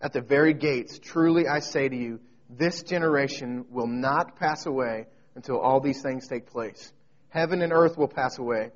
At 0.00 0.12
the 0.12 0.20
very 0.20 0.52
gates, 0.52 0.98
truly 0.98 1.46
I 1.46 1.60
say 1.60 1.88
to 1.88 1.96
you, 1.96 2.20
this 2.58 2.82
generation 2.82 3.64
will 3.70 3.86
not 3.86 4.36
pass 4.36 4.66
away 4.66 5.06
until 5.34 5.58
all 5.58 5.80
these 5.80 6.02
things 6.02 6.28
take 6.28 6.46
place. 6.46 6.92
Heaven 7.30 7.62
and 7.62 7.72
earth 7.72 7.96
will 7.96 8.08
pass 8.08 8.38
away, 8.38 8.70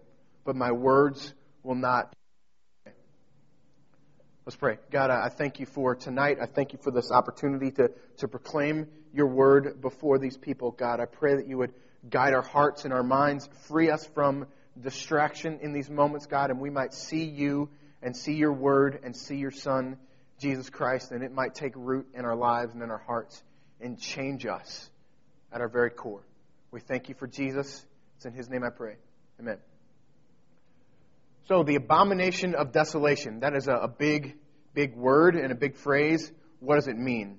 but 0.45 0.56
my 0.56 0.73
words 0.73 1.35
will 1.62 1.75
not. 1.75 2.14
Let's 4.47 4.56
pray. 4.56 4.78
God, 4.90 5.11
I 5.11 5.28
thank 5.28 5.61
you 5.61 5.66
for 5.66 5.95
tonight. 5.95 6.38
I 6.40 6.47
thank 6.47 6.73
you 6.73 6.78
for 6.83 6.90
this 6.90 7.11
opportunity 7.11 7.71
to, 7.73 7.90
to 8.18 8.28
proclaim 8.28 8.87
your 9.12 9.26
word 9.26 9.80
before 9.80 10.18
these 10.18 10.37
people. 10.37 10.71
God, 10.71 11.00
I 11.00 11.04
pray 11.04 11.35
that 11.35 11.49
you 11.49 11.59
would 11.59 11.75
guide 12.09 12.33
our 12.33 12.42
hearts 12.42 12.85
and 12.85 12.95
our 12.95 13.02
minds, 13.02 13.49
free 13.68 13.90
us 13.90 14.06
from 14.14 14.47
distraction 14.80 15.59
in 15.62 15.73
these 15.73 15.90
moments, 15.90 16.26
God, 16.26 16.50
and 16.50 16.61
we 16.61 16.71
might 16.71 16.95
see 16.95 17.25
you 17.25 17.68
and 18.02 18.16
see 18.16 18.35
your 18.35 18.52
word 18.52 19.00
and 19.02 19.16
see 19.16 19.37
your 19.37 19.50
son, 19.50 19.99
Jesus 20.38 20.71
Christ, 20.71 21.11
and 21.11 21.25
it 21.25 21.33
might 21.33 21.54
take 21.54 21.73
root 21.75 22.06
in 22.14 22.25
our 22.25 22.37
lives 22.37 22.73
and 22.73 22.83
in 22.83 22.90
our 22.90 23.02
hearts 23.06 23.42
and 23.80 23.99
change 24.00 24.47
us 24.47 24.90
at 25.52 25.61
our 25.61 25.68
very 25.68 25.90
core. 25.90 26.23
We 26.71 26.80
thank 26.80 27.09
you 27.09 27.14
for 27.14 27.26
Jesus. 27.26 27.85
It's 28.16 28.26
in 28.26 28.33
his 28.33 28.49
name 28.49 28.64
I 28.64 28.71
pray. 28.71 28.97
Amen. 29.40 29.59
So, 31.49 31.62
the 31.62 31.76
abomination 31.76 32.54
of 32.54 32.73
desolation, 32.73 33.40
that 33.40 33.54
is 33.54 33.68
a, 33.68 33.75
a 33.75 33.88
big, 33.88 34.37
big 34.75 34.97
word 34.97 35.37
and 35.37 35.52
a 35.52 35.54
big 35.54 35.76
phrase. 35.76 36.33
What 36.61 36.75
does 36.76 36.88
it 36.88 36.97
mean? 36.97 37.38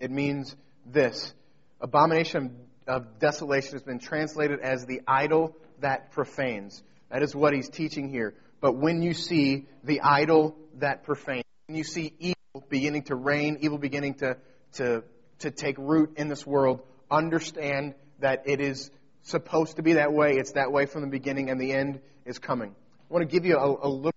It 0.00 0.10
means 0.10 0.56
this 0.84 1.32
Abomination 1.80 2.56
of 2.86 3.18
desolation 3.18 3.72
has 3.72 3.82
been 3.82 3.98
translated 3.98 4.60
as 4.60 4.86
the 4.86 5.02
idol 5.06 5.54
that 5.80 6.10
profanes. 6.12 6.82
That 7.10 7.22
is 7.22 7.34
what 7.34 7.52
he's 7.52 7.68
teaching 7.68 8.08
here. 8.08 8.34
But 8.60 8.76
when 8.76 9.02
you 9.02 9.12
see 9.12 9.66
the 9.84 10.00
idol 10.00 10.56
that 10.78 11.02
profanes, 11.02 11.44
when 11.66 11.76
you 11.76 11.84
see 11.84 12.14
evil 12.18 12.66
beginning 12.70 13.02
to 13.04 13.14
reign, 13.14 13.58
evil 13.60 13.76
beginning 13.76 14.14
to, 14.14 14.38
to, 14.74 15.04
to 15.40 15.50
take 15.50 15.76
root 15.78 16.14
in 16.16 16.28
this 16.28 16.46
world, 16.46 16.82
understand 17.10 17.94
that 18.20 18.44
it 18.46 18.60
is 18.60 18.90
supposed 19.22 19.76
to 19.76 19.82
be 19.82 19.94
that 19.94 20.12
way. 20.12 20.36
It's 20.36 20.52
that 20.52 20.72
way 20.72 20.86
from 20.86 21.02
the 21.02 21.08
beginning, 21.08 21.50
and 21.50 21.60
the 21.60 21.72
end 21.72 22.00
is 22.24 22.38
coming. 22.38 22.70
I 22.70 23.12
want 23.12 23.28
to 23.28 23.32
give 23.32 23.44
you 23.44 23.56
a, 23.56 23.86
a 23.86 23.88
little, 23.88 24.12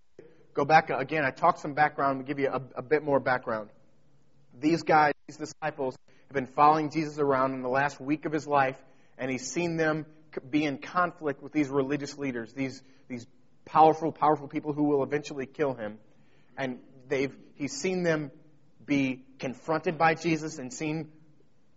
go 0.54 0.66
back 0.66 0.90
again. 0.90 1.24
I 1.26 1.32
talked 1.32 1.60
some 1.60 1.74
background, 1.74 2.26
give 2.26 2.40
you 2.40 2.50
a, 2.50 2.62
a 2.76 2.82
bit 2.82 3.04
more 3.04 3.20
background. 3.20 3.70
These 4.60 4.84
guys, 4.84 5.14
these 5.28 5.38
disciples, 5.38 5.96
have 6.28 6.34
been 6.34 6.48
following 6.48 6.92
Jesus 6.92 7.18
around 7.18 7.54
in 7.54 7.62
the 7.62 7.70
last 7.70 8.00
week 8.00 8.26
of 8.26 8.32
his 8.32 8.48
life, 8.48 8.78
and 9.18 9.30
he's 9.32 9.52
seen 9.52 9.78
them 9.78 10.06
be 10.50 10.64
in 10.64 10.78
conflict 10.78 11.42
with 11.42 11.52
these 11.52 11.70
religious 11.70 12.18
leaders, 12.18 12.54
these, 12.54 12.82
these 13.08 13.26
powerful, 13.66 14.12
powerful 14.12 14.48
people 14.48 14.74
who 14.74 14.84
will 14.84 15.04
eventually 15.04 15.46
kill 15.46 15.74
him. 15.74 15.98
And 16.58 16.80
they've, 17.08 17.36
he's 17.56 17.74
seen 17.74 18.04
them 18.04 18.32
be 18.90 19.22
confronted 19.38 19.98
by 19.98 20.16
Jesus 20.16 20.58
and 20.58 20.74
seen 20.74 21.10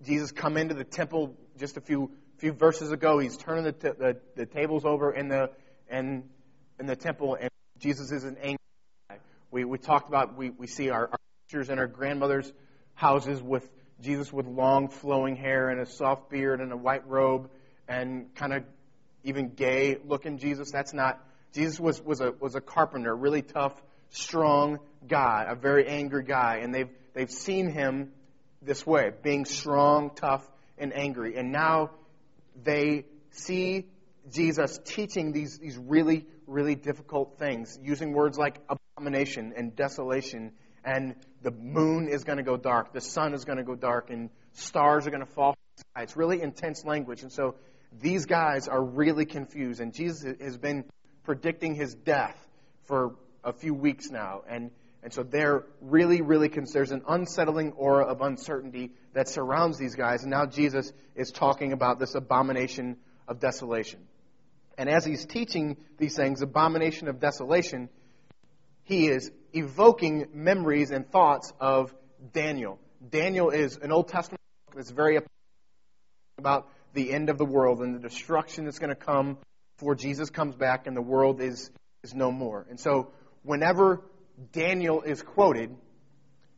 Jesus 0.04 0.32
come 0.32 0.56
into 0.56 0.74
the 0.74 0.82
temple 0.82 1.36
just 1.58 1.76
a 1.76 1.80
few 1.80 2.10
few 2.38 2.52
verses 2.52 2.90
ago. 2.90 3.20
He's 3.20 3.36
turning 3.36 3.62
the, 3.62 3.72
t- 3.72 3.90
the, 3.96 4.16
the, 4.34 4.46
tables 4.46 4.84
over 4.84 5.12
in 5.12 5.28
the 5.28 5.50
in, 5.88 6.24
in 6.80 6.86
the 6.86 6.96
temple, 6.96 7.36
and 7.40 7.50
Jesus 7.78 8.10
is 8.10 8.24
an 8.24 8.36
angry 8.38 8.58
guy. 9.08 9.18
We, 9.52 9.64
we 9.64 9.78
talked 9.78 10.08
about 10.08 10.36
we, 10.36 10.50
we 10.50 10.66
see 10.66 10.90
our, 10.90 11.08
our 11.12 11.18
pictures 11.44 11.68
in 11.68 11.78
our 11.78 11.86
grandmother's 11.86 12.52
houses 12.94 13.40
with 13.40 13.70
Jesus 14.00 14.32
with 14.32 14.46
long 14.46 14.88
flowing 14.88 15.36
hair 15.36 15.68
and 15.68 15.80
a 15.80 15.86
soft 15.86 16.30
beard 16.30 16.60
and 16.60 16.72
a 16.72 16.76
white 16.76 17.06
robe 17.06 17.48
and 17.86 18.34
kind 18.34 18.54
of 18.54 18.64
even 19.22 19.50
gay 19.50 19.98
looking 20.04 20.38
Jesus. 20.38 20.72
That's 20.72 20.94
not 20.94 21.22
Jesus 21.52 21.78
was, 21.78 22.00
was 22.00 22.20
a 22.20 22.32
was 22.40 22.56
a 22.56 22.60
carpenter, 22.60 23.14
really 23.14 23.42
tough, 23.42 23.74
strong 24.08 24.80
guy, 25.06 25.44
a 25.46 25.54
very 25.54 25.86
angry 25.86 26.24
guy, 26.24 26.60
and 26.62 26.74
they've 26.74 26.90
they've 27.14 27.30
seen 27.30 27.70
him 27.70 28.12
this 28.60 28.86
way, 28.86 29.10
being 29.22 29.44
strong, 29.44 30.10
tough, 30.14 30.48
and 30.78 30.94
angry. 30.94 31.36
And 31.36 31.52
now 31.52 31.90
they 32.62 33.06
see 33.30 33.86
Jesus 34.32 34.78
teaching 34.84 35.32
these, 35.32 35.58
these 35.58 35.76
really, 35.76 36.26
really 36.46 36.74
difficult 36.74 37.38
things, 37.38 37.78
using 37.82 38.12
words 38.12 38.38
like 38.38 38.60
abomination 38.68 39.52
and 39.56 39.74
desolation 39.74 40.52
and 40.84 41.14
the 41.42 41.50
moon 41.50 42.08
is 42.08 42.24
going 42.24 42.38
to 42.38 42.44
go 42.44 42.56
dark, 42.56 42.92
the 42.92 43.00
sun 43.00 43.34
is 43.34 43.44
going 43.44 43.58
to 43.58 43.64
go 43.64 43.74
dark, 43.74 44.10
and 44.10 44.30
stars 44.52 45.06
are 45.06 45.10
going 45.10 45.24
to 45.24 45.32
fall. 45.32 45.56
It's 45.96 46.16
really 46.16 46.42
intense 46.42 46.84
language. 46.84 47.22
And 47.22 47.32
so 47.32 47.56
these 48.00 48.26
guys 48.26 48.68
are 48.68 48.82
really 48.82 49.24
confused. 49.24 49.80
And 49.80 49.94
Jesus 49.94 50.34
has 50.40 50.56
been 50.56 50.84
predicting 51.24 51.74
his 51.74 51.94
death 51.94 52.36
for 52.86 53.14
a 53.44 53.52
few 53.52 53.74
weeks 53.74 54.10
now. 54.10 54.42
And, 54.48 54.70
and 55.02 55.12
so 55.12 55.22
they're 55.22 55.64
really, 55.80 56.22
really. 56.22 56.48
There's 56.48 56.92
an 56.92 57.02
unsettling 57.08 57.72
aura 57.72 58.04
of 58.04 58.20
uncertainty 58.20 58.92
that 59.14 59.28
surrounds 59.28 59.78
these 59.78 59.96
guys. 59.96 60.22
And 60.22 60.30
now 60.30 60.46
Jesus 60.46 60.92
is 61.16 61.32
talking 61.32 61.72
about 61.72 61.98
this 61.98 62.14
abomination 62.14 62.96
of 63.26 63.40
desolation. 63.40 64.00
And 64.78 64.88
as 64.88 65.04
he's 65.04 65.26
teaching 65.26 65.76
these 65.98 66.14
things, 66.14 66.40
abomination 66.40 67.08
of 67.08 67.18
desolation, 67.18 67.88
he 68.84 69.08
is 69.08 69.30
evoking 69.52 70.28
memories 70.32 70.90
and 70.90 71.10
thoughts 71.10 71.52
of 71.60 71.92
Daniel. 72.32 72.78
Daniel 73.10 73.50
is 73.50 73.76
an 73.78 73.90
Old 73.90 74.08
Testament 74.08 74.40
book 74.66 74.76
that's 74.76 74.90
very 74.90 75.18
about 76.38 76.68
the 76.94 77.12
end 77.12 77.28
of 77.28 77.38
the 77.38 77.44
world 77.44 77.80
and 77.80 77.94
the 77.94 77.98
destruction 77.98 78.64
that's 78.64 78.78
going 78.78 78.90
to 78.90 78.96
come 78.96 79.38
before 79.76 79.94
Jesus 79.94 80.30
comes 80.30 80.54
back 80.54 80.86
and 80.86 80.96
the 80.96 81.02
world 81.02 81.40
is, 81.40 81.70
is 82.02 82.14
no 82.14 82.30
more. 82.30 82.66
And 82.70 82.78
so, 82.78 83.10
whenever 83.42 84.02
Daniel 84.50 85.02
is 85.02 85.22
quoted, 85.22 85.74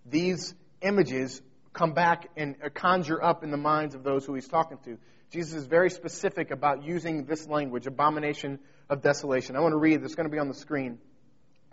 these 0.07 0.55
images 0.81 1.43
come 1.73 1.93
back 1.93 2.31
and 2.37 2.57
conjure 2.73 3.23
up 3.23 3.43
in 3.43 3.51
the 3.51 3.57
minds 3.57 3.95
of 3.95 4.05
those 4.05 4.25
who 4.25 4.35
he's 4.35 4.49
talking 4.49 4.79
to. 4.85 4.97
Jesus 5.31 5.55
is 5.55 5.67
very 5.67 5.91
specific 5.91 6.51
about 6.51 6.85
using 6.85 7.25
this 7.25 7.49
language, 7.49 7.87
abomination 7.87 8.61
of 8.89 9.03
desolation. 9.03 9.57
I 9.57 9.61
want 9.61 9.73
to 9.73 9.79
read, 9.79 10.03
it's 10.03 10.15
going 10.15 10.29
to 10.29 10.33
be 10.33 10.39
on 10.39 10.49
the 10.49 10.55
screen, 10.55 10.99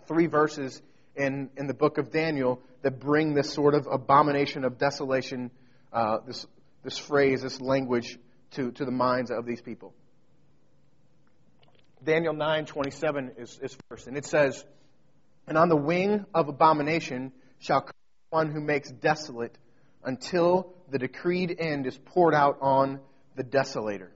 three 0.06 0.26
verses 0.26 0.82
in, 1.14 1.50
in 1.56 1.66
the 1.66 1.74
book 1.74 1.98
of 1.98 2.10
Daniel 2.10 2.60
that 2.82 2.98
bring 2.98 3.34
this 3.34 3.52
sort 3.52 3.74
of 3.74 3.86
abomination 3.86 4.64
of 4.64 4.78
desolation, 4.78 5.50
uh, 5.92 6.18
this, 6.26 6.46
this 6.82 6.98
phrase, 6.98 7.42
this 7.42 7.60
language 7.60 8.18
to, 8.52 8.72
to 8.72 8.84
the 8.84 8.90
minds 8.90 9.30
of 9.30 9.46
these 9.46 9.60
people. 9.60 9.94
Daniel 12.02 12.34
9:27 12.34 13.38
is, 13.38 13.60
is 13.62 13.76
first, 13.88 14.08
and 14.08 14.16
it 14.16 14.24
says, 14.24 14.64
"And 15.46 15.58
on 15.58 15.68
the 15.68 15.76
wing 15.76 16.24
of 16.34 16.48
abomination 16.48 17.32
shall 17.58 17.82
come 17.82 17.92
one 18.30 18.50
who 18.50 18.60
makes 18.60 18.90
desolate, 18.90 19.56
until 20.02 20.72
the 20.88 20.98
decreed 20.98 21.54
end 21.58 21.86
is 21.86 21.98
poured 21.98 22.34
out 22.34 22.58
on 22.60 23.00
the 23.36 23.44
desolator." 23.44 24.10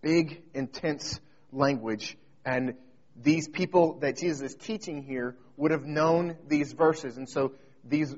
Big, 0.00 0.42
intense 0.54 1.20
language, 1.52 2.16
and 2.44 2.74
these 3.16 3.48
people 3.48 3.98
that 4.00 4.16
Jesus 4.16 4.42
is 4.42 4.54
teaching 4.54 5.02
here 5.02 5.36
would 5.56 5.70
have 5.70 5.84
known 5.84 6.36
these 6.46 6.72
verses. 6.72 7.16
And 7.18 7.28
so 7.28 7.52
these 7.84 8.14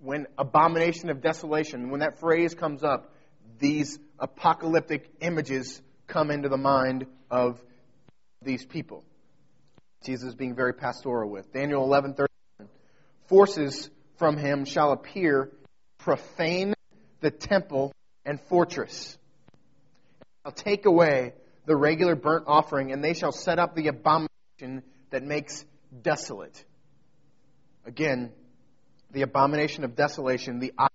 when 0.00 0.26
abomination 0.38 1.10
of 1.10 1.20
desolation, 1.20 1.90
when 1.90 2.00
that 2.00 2.18
phrase 2.20 2.54
comes 2.54 2.84
up, 2.84 3.12
these 3.58 3.98
apocalyptic 4.18 5.10
images 5.20 5.82
come 6.06 6.30
into 6.30 6.48
the 6.48 6.56
mind 6.56 7.06
of 7.30 7.60
these 8.42 8.64
people. 8.64 9.04
Jesus 10.02 10.34
being 10.34 10.54
very 10.54 10.72
pastoral 10.72 11.30
with. 11.30 11.52
Daniel 11.52 11.86
11:31 11.86 12.26
Forces 13.26 13.90
from 14.16 14.36
him 14.36 14.64
shall 14.64 14.92
appear 14.92 15.52
profane 15.98 16.74
the 17.20 17.30
temple 17.30 17.92
and 18.24 18.40
fortress. 18.42 19.18
Shall 20.44 20.52
take 20.52 20.86
away 20.86 21.34
the 21.66 21.76
regular 21.76 22.14
burnt 22.14 22.44
offering 22.46 22.92
and 22.92 23.02
they 23.02 23.14
shall 23.14 23.32
set 23.32 23.58
up 23.58 23.74
the 23.74 23.88
abomination 23.88 24.82
that 25.10 25.22
makes 25.22 25.64
desolate. 26.02 26.64
Again, 27.84 28.32
the 29.10 29.22
abomination 29.22 29.84
of 29.84 29.94
desolation, 29.96 30.58
the 30.58 30.72
idol 30.78 30.90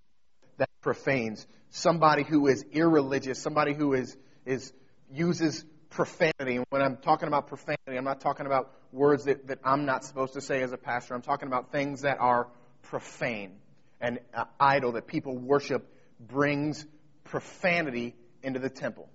that 0.58 0.70
profanes, 0.80 1.46
somebody 1.70 2.22
who 2.22 2.46
is 2.46 2.64
irreligious, 2.72 3.40
somebody 3.40 3.74
who 3.74 3.94
is, 3.94 4.16
is 4.44 4.72
uses 5.10 5.64
profanity. 5.94 6.60
When 6.70 6.82
I'm 6.82 6.96
talking 6.96 7.28
about 7.28 7.46
profanity, 7.46 7.96
I'm 7.96 8.04
not 8.04 8.20
talking 8.20 8.46
about 8.46 8.72
words 8.92 9.24
that, 9.24 9.46
that 9.46 9.60
I'm 9.64 9.86
not 9.86 10.04
supposed 10.04 10.34
to 10.34 10.40
say 10.40 10.60
as 10.62 10.72
a 10.72 10.76
pastor. 10.76 11.14
I'm 11.14 11.22
talking 11.22 11.46
about 11.46 11.70
things 11.70 12.02
that 12.02 12.18
are 12.18 12.48
profane. 12.82 13.52
An 14.00 14.18
uh, 14.34 14.44
idol 14.58 14.92
that 14.92 15.06
people 15.06 15.38
worship 15.38 15.88
brings 16.20 16.84
profanity 17.22 18.16
into 18.42 18.58
the 18.58 18.68
temple. 18.68 19.08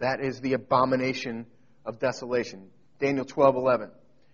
That 0.00 0.20
is 0.20 0.40
the 0.40 0.54
abomination 0.54 1.46
of 1.86 2.00
desolation. 2.00 2.68
Daniel 2.98 3.24
12:11. 3.24 3.90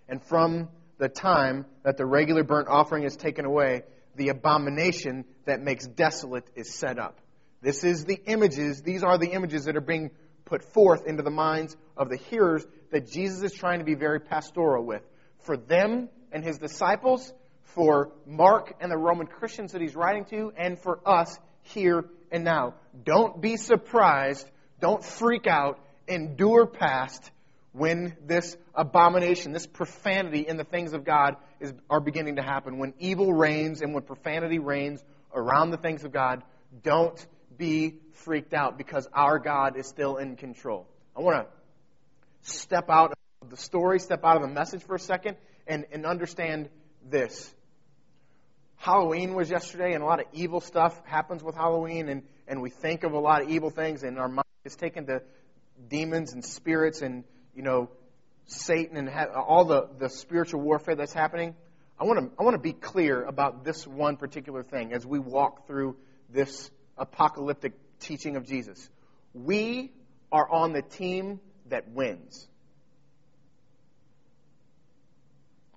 And 0.09 0.23
from 0.25 0.71
the 0.99 1.09
time 1.09 1.67
that 1.83 1.99
the 1.99 2.07
regular 2.07 2.45
burnt 2.45 2.69
offering 2.69 3.05
is 3.05 3.15
taken 3.15 3.45
away, 3.45 3.83
the 4.17 4.31
abomination 4.31 5.27
that 5.45 5.61
makes 5.61 5.87
desolate 5.87 6.49
is 6.55 6.73
set 6.73 6.99
up. 6.99 7.21
This 7.61 7.85
is 7.85 8.05
the 8.05 8.21
images, 8.27 8.83
these 8.83 9.03
are 9.03 9.19
the 9.19 9.33
images 9.33 9.65
that 9.65 9.77
are 9.77 9.81
being 9.81 10.11
put 10.45 10.63
forth 10.73 11.07
into 11.07 11.23
the 11.23 11.31
minds 11.31 11.77
of 11.97 12.09
the 12.09 12.17
hearers 12.17 12.67
that 12.91 13.11
Jesus 13.11 13.43
is 13.43 13.53
trying 13.53 13.79
to 13.79 13.85
be 13.85 13.95
very 13.95 14.21
pastoral 14.21 14.85
with. 14.85 15.03
For 15.41 15.57
them 15.57 16.09
and 16.33 16.45
his 16.45 16.59
disciples, 16.59 17.33
for 17.63 18.13
Mark 18.27 18.75
and 18.81 18.91
the 18.91 18.97
Roman 18.97 19.27
Christians 19.27 19.73
that 19.73 19.81
he's 19.81 19.97
writing 19.97 20.25
to, 20.27 20.53
and 20.57 20.79
for 20.79 21.01
us 21.07 21.39
here 21.63 22.05
and 22.31 22.45
now. 22.45 22.75
Don't 23.05 23.41
be 23.41 23.57
surprised. 23.57 24.49
Don't 24.81 25.05
freak 25.05 25.47
out. 25.47 25.81
Endure 26.07 26.67
past 26.67 27.31
when 27.73 28.17
this 28.25 28.57
abomination, 28.75 29.53
this 29.53 29.67
profanity 29.67 30.47
in 30.47 30.57
the 30.57 30.65
things 30.65 30.93
of 30.93 31.05
God 31.05 31.37
is, 31.59 31.73
are 31.91 32.01
beginning 32.01 32.37
to 32.37 32.43
happen. 32.43 32.79
When 32.79 32.95
evil 32.99 33.33
reigns 33.33 33.81
and 33.81 33.95
when 33.95 34.05
profanity 34.05 34.59
reigns 34.59 35.03
around 35.35 35.71
the 35.71 35.79
things 35.79 36.05
of 36.05 36.13
God, 36.13 36.43
don't 36.83 37.27
be 37.57 37.95
freaked 38.13 38.55
out 38.55 38.79
because 38.79 39.09
our 39.13 39.39
God 39.39 39.77
is 39.77 39.87
still 39.87 40.17
in 40.17 40.37
control. 40.37 40.87
I 41.17 41.21
want 41.21 41.47
to 41.47 42.51
step 42.51 42.91
out 42.91 43.13
of 43.43 43.51
the 43.51 43.57
story, 43.57 44.01
step 44.01 44.25
out 44.25 44.37
of 44.37 44.43
the 44.43 44.49
message 44.49 44.83
for 44.83 44.95
a 44.95 45.01
second, 45.01 45.37
and, 45.67 45.87
and 45.93 46.07
understand 46.07 46.69
this. 47.09 47.53
Halloween 48.77 49.35
was 49.35 49.51
yesterday, 49.51 49.95
and 49.95 50.03
a 50.03 50.07
lot 50.07 50.21
of 50.21 50.27
evil 50.33 50.61
stuff 50.61 51.01
happens 51.07 51.43
with 51.43 51.55
Halloween, 51.55 52.09
and, 52.09 52.23
and 52.47 52.61
we 52.61 52.71
think 52.71 53.05
of 53.05 53.13
a 53.13 53.19
lot 53.19 53.43
of 53.43 53.49
evil 53.49 53.71
things, 53.71 54.03
and 54.03 54.19
our 54.19 54.29
mind 54.29 54.45
is 54.65 54.77
taken 54.77 55.07
to 55.07 55.23
demons 55.89 56.33
and 56.33 56.45
spirits 56.45 57.03
and, 57.03 57.25
you 57.55 57.63
know, 57.63 57.89
Satan 58.47 58.97
and 58.97 59.09
all 59.09 59.65
the, 59.65 59.89
the 59.99 60.09
spiritual 60.09 60.61
warfare 60.61 60.95
that's 60.95 61.15
happening. 61.15 61.55
I 61.99 62.05
want 62.05 62.19
to 62.19 62.31
I 62.39 62.43
want 62.43 62.55
to 62.55 62.61
be 62.61 62.73
clear 62.73 63.23
about 63.23 63.65
this 63.65 63.87
one 63.87 64.17
particular 64.17 64.63
thing 64.63 64.93
as 64.93 65.07
we 65.07 65.19
walk 65.19 65.67
through 65.67 65.97
this 66.29 66.71
apocalyptic 66.97 67.73
teaching 68.01 68.37
of 68.37 68.47
Jesus. 68.47 68.89
We 69.33 69.93
are 70.31 70.49
on 70.51 70.73
the 70.73 70.83
team 70.83 71.41
that 71.69 71.89
wins. 71.89 72.47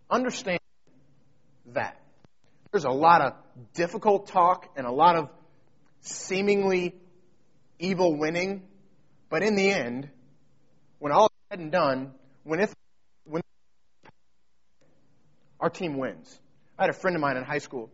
Understand 0.09 0.59
that. 1.73 1.99
There's 2.71 2.85
a 2.85 2.89
lot 2.89 3.21
of 3.21 3.33
difficult 3.73 4.27
talk 4.27 4.69
and 4.75 4.85
a 4.85 4.91
lot 4.91 5.15
of 5.15 5.29
seemingly 6.01 6.95
evil 7.79 8.15
winning, 8.15 8.63
but 9.29 9.43
in 9.43 9.55
the 9.55 9.69
end, 9.69 10.09
when 10.99 11.11
all 11.11 11.25
is 11.25 11.31
said 11.49 11.59
and 11.59 11.71
done, 11.71 12.13
when 12.43 12.59
it's 12.59 12.73
when 13.25 13.41
our 15.59 15.69
team 15.69 15.97
wins. 15.97 16.39
I 16.77 16.83
had 16.83 16.89
a 16.89 16.93
friend 16.93 17.15
of 17.15 17.21
mine 17.21 17.37
in 17.37 17.43
high 17.43 17.57
school. 17.57 17.89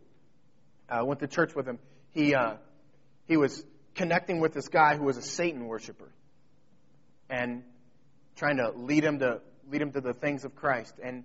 I 0.88 0.98
uh, 0.98 1.04
went 1.04 1.20
to 1.20 1.26
church 1.26 1.54
with 1.54 1.66
him. 1.66 1.78
He 2.12 2.34
uh, 2.34 2.54
he 3.26 3.36
was 3.36 3.64
connecting 3.94 4.40
with 4.40 4.52
this 4.52 4.68
guy 4.68 4.96
who 4.96 5.04
was 5.04 5.16
a 5.16 5.22
Satan 5.22 5.66
worshiper 5.66 6.12
and 7.30 7.62
trying 8.36 8.56
to 8.56 8.70
lead 8.70 9.04
him 9.04 9.20
to 9.20 9.40
lead 9.70 9.80
him 9.80 9.92
to 9.92 10.00
the 10.00 10.12
things 10.12 10.44
of 10.44 10.54
Christ. 10.54 10.94
And 11.02 11.24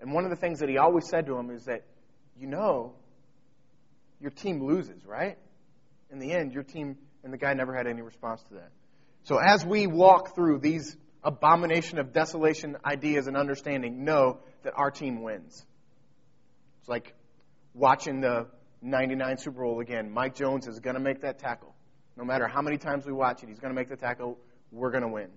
and 0.00 0.12
one 0.12 0.24
of 0.24 0.30
the 0.30 0.36
things 0.36 0.60
that 0.60 0.68
he 0.68 0.78
always 0.78 1.08
said 1.08 1.26
to 1.26 1.36
him 1.36 1.50
is 1.50 1.64
that, 1.64 1.84
you 2.38 2.46
know, 2.46 2.94
your 4.20 4.30
team 4.30 4.64
loses, 4.64 5.04
right? 5.04 5.38
In 6.10 6.18
the 6.18 6.32
end, 6.32 6.52
your 6.52 6.62
team 6.62 6.96
and 7.24 7.32
the 7.32 7.38
guy 7.38 7.54
never 7.54 7.74
had 7.74 7.86
any 7.86 8.02
response 8.02 8.42
to 8.48 8.54
that. 8.54 8.70
So 9.24 9.38
as 9.38 9.64
we 9.64 9.86
walk 9.86 10.34
through 10.34 10.60
these 10.60 10.96
abomination 11.22 11.98
of 11.98 12.12
desolation 12.12 12.76
ideas 12.84 13.26
and 13.26 13.36
understanding, 13.36 14.04
know 14.04 14.38
that 14.62 14.72
our 14.76 14.90
team 14.90 15.22
wins. 15.22 15.64
It's 16.80 16.88
like 16.88 17.14
watching 17.74 18.20
the 18.20 18.46
99 18.82 19.38
Super 19.38 19.62
Bowl 19.62 19.80
again. 19.80 20.10
Mike 20.10 20.34
Jones 20.34 20.66
is 20.66 20.80
going 20.80 20.94
to 20.94 21.00
make 21.00 21.22
that 21.22 21.38
tackle. 21.38 21.74
No 22.16 22.24
matter 22.24 22.46
how 22.48 22.62
many 22.62 22.78
times 22.78 23.06
we 23.06 23.12
watch 23.12 23.42
it, 23.42 23.48
he's 23.48 23.58
going 23.58 23.72
to 23.72 23.78
make 23.78 23.88
the 23.88 23.96
tackle. 23.96 24.38
We're 24.72 24.90
going 24.90 25.02
to 25.02 25.08
win. 25.08 25.28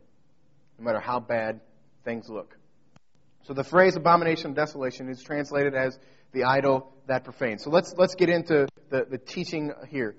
No 0.77 0.86
matter 0.86 0.99
how 0.99 1.19
bad 1.19 1.62
things 2.04 2.30
look. 2.30 2.58
So 3.43 3.54
the 3.54 3.63
phrase 3.63 3.95
abomination 3.95 4.51
of 4.51 4.56
desolation 4.56 5.10
is 5.10 5.21
translated 5.21 5.73
as 5.73 5.97
the 6.32 6.43
idol 6.43 6.91
that 7.08 7.23
profanes. 7.23 7.63
So 7.63 7.69
let's, 7.69 7.93
let's 7.97 8.15
get 8.15 8.30
into 8.30 8.67
the, 8.89 9.06
the 9.10 9.17
teaching 9.17 9.73
here. 9.89 10.15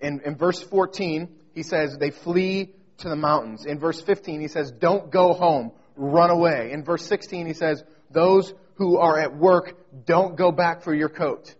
In, 0.00 0.20
in 0.24 0.36
verse 0.36 0.62
14, 0.62 1.28
he 1.54 1.62
says, 1.62 1.96
they 1.98 2.10
flee 2.10 2.74
to 2.98 3.08
the 3.08 3.16
mountains. 3.16 3.64
In 3.64 3.78
verse 3.78 4.00
15, 4.00 4.40
he 4.40 4.48
says, 4.48 4.70
don't 4.70 5.10
go 5.10 5.32
home, 5.32 5.72
run 5.96 6.30
away. 6.30 6.70
In 6.72 6.84
verse 6.84 7.04
16, 7.06 7.46
he 7.46 7.54
says, 7.54 7.82
those 8.10 8.52
who 8.74 8.98
are 8.98 9.18
at 9.18 9.36
work, 9.36 9.76
don't 10.04 10.36
go 10.36 10.52
back 10.52 10.82
for 10.82 10.94
your 10.94 11.08
coat. 11.08 11.54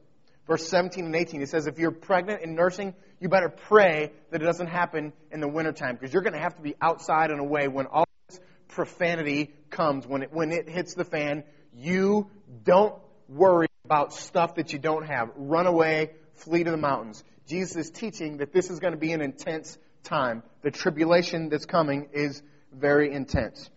Verse 0.47 0.69
17 0.69 1.05
and 1.05 1.17
18, 1.17 1.41
he 1.41 1.47
says, 1.47 1.67
if 1.67 1.79
you're 1.79 1.91
pregnant 1.91 2.43
and 2.43 2.55
nursing, 2.55 2.95
you 3.19 3.29
better 3.29 3.49
pray 3.49 4.13
that 4.31 4.41
it 4.41 4.45
doesn't 4.45 4.69
happen 4.69 5.13
in 5.33 5.41
the 5.41 5.49
wintertime 5.49 5.97
because 5.97 6.13
you're 6.13 6.23
going 6.23 6.35
to 6.35 6.41
have 6.41 6.55
to 6.57 6.63
be 6.63 6.77
outside 6.81 7.31
and 7.31 7.41
away 7.41 7.67
when 7.67 7.87
all 7.87 8.07
this 8.29 8.39
profanity 8.69 9.53
comes, 9.71 10.07
when 10.07 10.23
it, 10.23 10.33
when 10.33 10.53
it 10.53 10.69
hits 10.69 10.95
the 10.95 11.05
fan. 11.05 11.43
You 11.75 12.31
don't 12.63 12.95
worry 13.29 13.67
about 13.85 14.13
stuff 14.13 14.55
that 14.55 14.73
you 14.73 14.79
don't 14.79 15.07
have. 15.07 15.31
Run 15.35 15.67
away, 15.67 16.13
flee 16.35 16.63
to 16.63 16.71
the 16.71 16.77
mountains. 16.77 17.25
Jesus 17.49 17.77
is 17.77 17.91
teaching 17.91 18.39
that 18.39 18.53
this 18.53 18.71
is 18.71 18.79
going 18.79 18.93
to 18.93 18.99
be 18.99 19.13
an 19.13 19.21
intense 19.21 19.77
time. 20.05 20.45
The 20.63 20.71
tribulation 20.71 21.49
that's 21.49 21.67
coming 21.67 22.09
is 22.13 22.41
very 22.73 23.13
intense. 23.13 23.69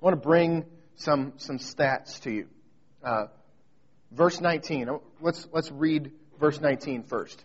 I 0.00 0.04
want 0.04 0.14
to 0.14 0.28
bring 0.28 0.64
some, 0.94 1.34
some 1.38 1.58
stats 1.58 2.20
to 2.22 2.30
you. 2.30 2.48
Uh, 3.02 3.26
verse 4.10 4.40
19. 4.40 4.88
Let's, 5.20 5.46
let's 5.52 5.70
read 5.70 6.12
verse 6.38 6.60
19 6.60 7.04
first 7.04 7.44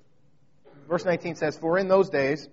verse 0.87 1.05
19 1.05 1.35
says, 1.35 1.57
For 1.57 1.77
in 1.77 1.87
those 1.87 2.09
days 2.09 2.47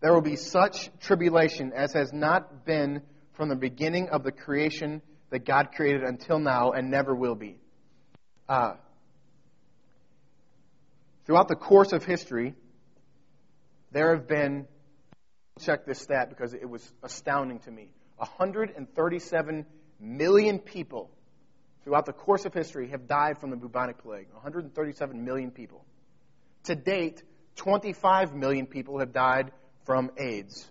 there 0.00 0.12
will 0.12 0.20
be 0.20 0.36
such 0.36 0.90
tribulation 1.00 1.72
as 1.74 1.92
has 1.92 2.12
not 2.12 2.64
been 2.64 3.02
from 3.34 3.48
the 3.48 3.56
beginning 3.56 4.08
of 4.10 4.22
the 4.22 4.32
creation 4.32 5.02
that 5.30 5.44
God 5.44 5.72
created 5.74 6.02
until 6.02 6.38
now 6.38 6.72
and 6.72 6.90
never 6.90 7.14
will 7.14 7.34
be. 7.34 7.58
Uh, 8.48 8.74
throughout 11.26 11.48
the 11.48 11.56
course 11.56 11.92
of 11.92 12.04
history, 12.04 12.54
there 13.92 14.14
have 14.14 14.26
been, 14.26 14.66
check 15.60 15.84
this 15.84 16.00
stat 16.00 16.28
because 16.28 16.54
it 16.54 16.68
was 16.68 16.88
astounding 17.02 17.60
to 17.60 17.70
me, 17.70 17.90
137 18.16 19.66
million 20.00 20.58
people 20.58 21.10
throughout 21.84 22.06
the 22.06 22.12
course 22.12 22.44
of 22.44 22.54
history 22.54 22.88
have 22.88 23.06
died 23.06 23.38
from 23.38 23.50
the 23.50 23.56
bubonic 23.56 24.02
plague. 24.02 24.26
137 24.32 25.24
million 25.24 25.50
people. 25.50 25.84
To 26.64 26.74
date, 26.74 27.22
25 27.56 28.34
million 28.34 28.66
people 28.66 28.98
have 28.98 29.12
died 29.12 29.52
from 29.84 30.10
AIDS. 30.18 30.68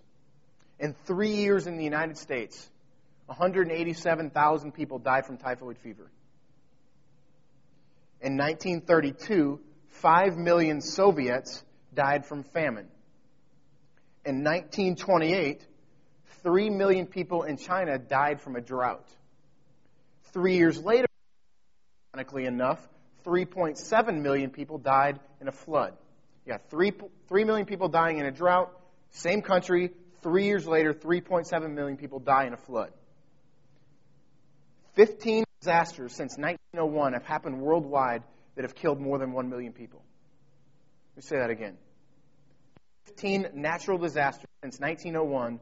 In 0.78 0.94
three 1.04 1.34
years 1.34 1.66
in 1.66 1.76
the 1.76 1.84
United 1.84 2.16
States, 2.16 2.68
187,000 3.26 4.72
people 4.72 4.98
died 4.98 5.26
from 5.26 5.36
typhoid 5.36 5.78
fever. 5.78 6.10
In 8.20 8.36
1932, 8.36 9.60
5 9.88 10.36
million 10.36 10.80
Soviets 10.80 11.62
died 11.94 12.26
from 12.26 12.42
famine. 12.44 12.88
In 14.24 14.44
1928, 14.44 15.66
3 16.42 16.70
million 16.70 17.06
people 17.06 17.42
in 17.44 17.56
China 17.56 17.98
died 17.98 18.40
from 18.40 18.56
a 18.56 18.60
drought. 18.60 19.06
Three 20.32 20.56
years 20.56 20.78
later, 20.78 21.06
ironically 22.14 22.46
enough, 22.46 22.80
3.7 23.26 24.22
million 24.22 24.50
people 24.50 24.78
died 24.78 25.20
in 25.40 25.48
a 25.48 25.52
flood. 25.52 25.94
You 26.46 26.52
got 26.52 26.70
three, 26.70 26.92
three 27.28 27.44
million 27.44 27.66
people 27.66 27.88
dying 27.88 28.18
in 28.18 28.26
a 28.26 28.30
drought. 28.30 28.72
Same 29.10 29.42
country, 29.42 29.90
Three 30.22 30.44
years 30.44 30.66
later, 30.66 30.92
3.7 30.92 31.72
million 31.72 31.96
people 31.96 32.18
die 32.18 32.44
in 32.44 32.52
a 32.52 32.56
flood. 32.56 32.90
15 34.94 35.44
disasters 35.60 36.12
since 36.12 36.36
1901 36.36 37.14
have 37.14 37.24
happened 37.24 37.60
worldwide 37.60 38.22
that 38.54 38.62
have 38.62 38.74
killed 38.74 39.00
more 39.00 39.18
than 39.18 39.32
1 39.32 39.48
million 39.48 39.72
people. 39.72 40.02
Let 41.16 41.24
me 41.24 41.26
say 41.26 41.36
that 41.38 41.50
again. 41.50 41.76
15 43.06 43.48
natural 43.54 43.98
disasters 43.98 44.50
since 44.62 44.78
1901 44.78 45.60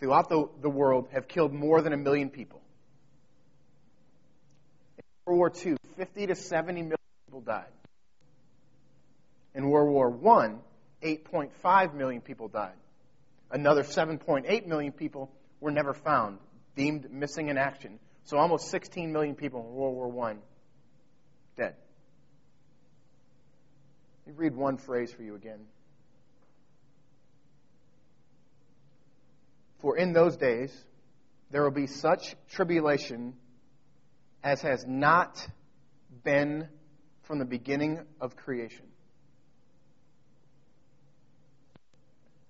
throughout 0.00 0.28
the, 0.28 0.48
the 0.60 0.68
world 0.68 1.08
have 1.12 1.28
killed 1.28 1.54
more 1.54 1.80
than 1.80 1.92
a 1.92 1.96
million 1.96 2.28
people. 2.28 2.60
World 5.26 5.38
War 5.38 5.52
II, 5.64 5.76
50 5.96 6.26
to 6.26 6.34
70 6.34 6.82
million 6.82 6.96
people 7.26 7.40
died. 7.40 7.72
In 9.54 9.68
World 9.68 9.90
War 9.90 10.42
I, 10.42 10.54
8.5 11.06 11.94
million 11.94 12.20
people 12.20 12.48
died. 12.48 12.74
Another 13.50 13.82
7.8 13.82 14.66
million 14.66 14.92
people 14.92 15.30
were 15.60 15.70
never 15.70 15.94
found, 15.94 16.38
deemed 16.76 17.10
missing 17.10 17.48
in 17.48 17.56
action. 17.56 17.98
So 18.24 18.36
almost 18.36 18.68
16 18.70 19.12
million 19.12 19.34
people 19.34 19.60
in 19.60 19.74
World 19.74 19.94
War 19.94 20.28
I 20.28 20.36
dead. 21.56 21.74
Let 24.26 24.34
me 24.36 24.44
read 24.44 24.54
one 24.56 24.76
phrase 24.76 25.12
for 25.12 25.22
you 25.22 25.34
again. 25.34 25.60
For 29.80 29.96
in 29.96 30.12
those 30.12 30.36
days 30.36 30.74
there 31.50 31.62
will 31.62 31.70
be 31.70 31.86
such 31.86 32.34
tribulation 32.50 33.34
as 34.44 34.60
has 34.60 34.86
not 34.86 35.48
been 36.22 36.68
from 37.22 37.38
the 37.38 37.46
beginning 37.46 37.98
of 38.20 38.36
creation. 38.36 38.84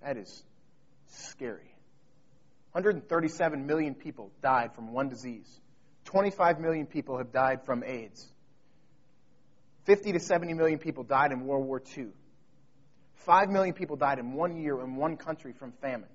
That 0.03 0.17
is 0.17 0.43
scary. 1.07 1.71
137 2.73 3.65
million 3.65 3.95
people 3.95 4.33
died 4.43 4.75
from 4.75 4.93
one 4.93 5.09
disease. 5.09 5.49
25 6.07 6.59
million 6.59 6.87
people 6.87 7.17
have 7.17 7.33
died 7.33 7.65
from 7.65 7.85
AIDS. 7.85 8.27
50 9.85 10.13
to 10.13 10.21
70 10.21 10.55
million 10.55 10.79
people 10.81 11.05
died 11.05 11.31
in 11.31 11.47
World 11.47 11.65
War 11.65 11.81
II. 11.97 12.09
5 13.15 13.51
million 13.51 13.73
people 13.73 13.97
died 13.97 14.19
in 14.19 14.33
one 14.33 14.57
year 14.61 14.81
in 14.81 14.97
one 14.97 15.17
country 15.17 15.53
from 15.53 15.73
famine. 15.81 16.09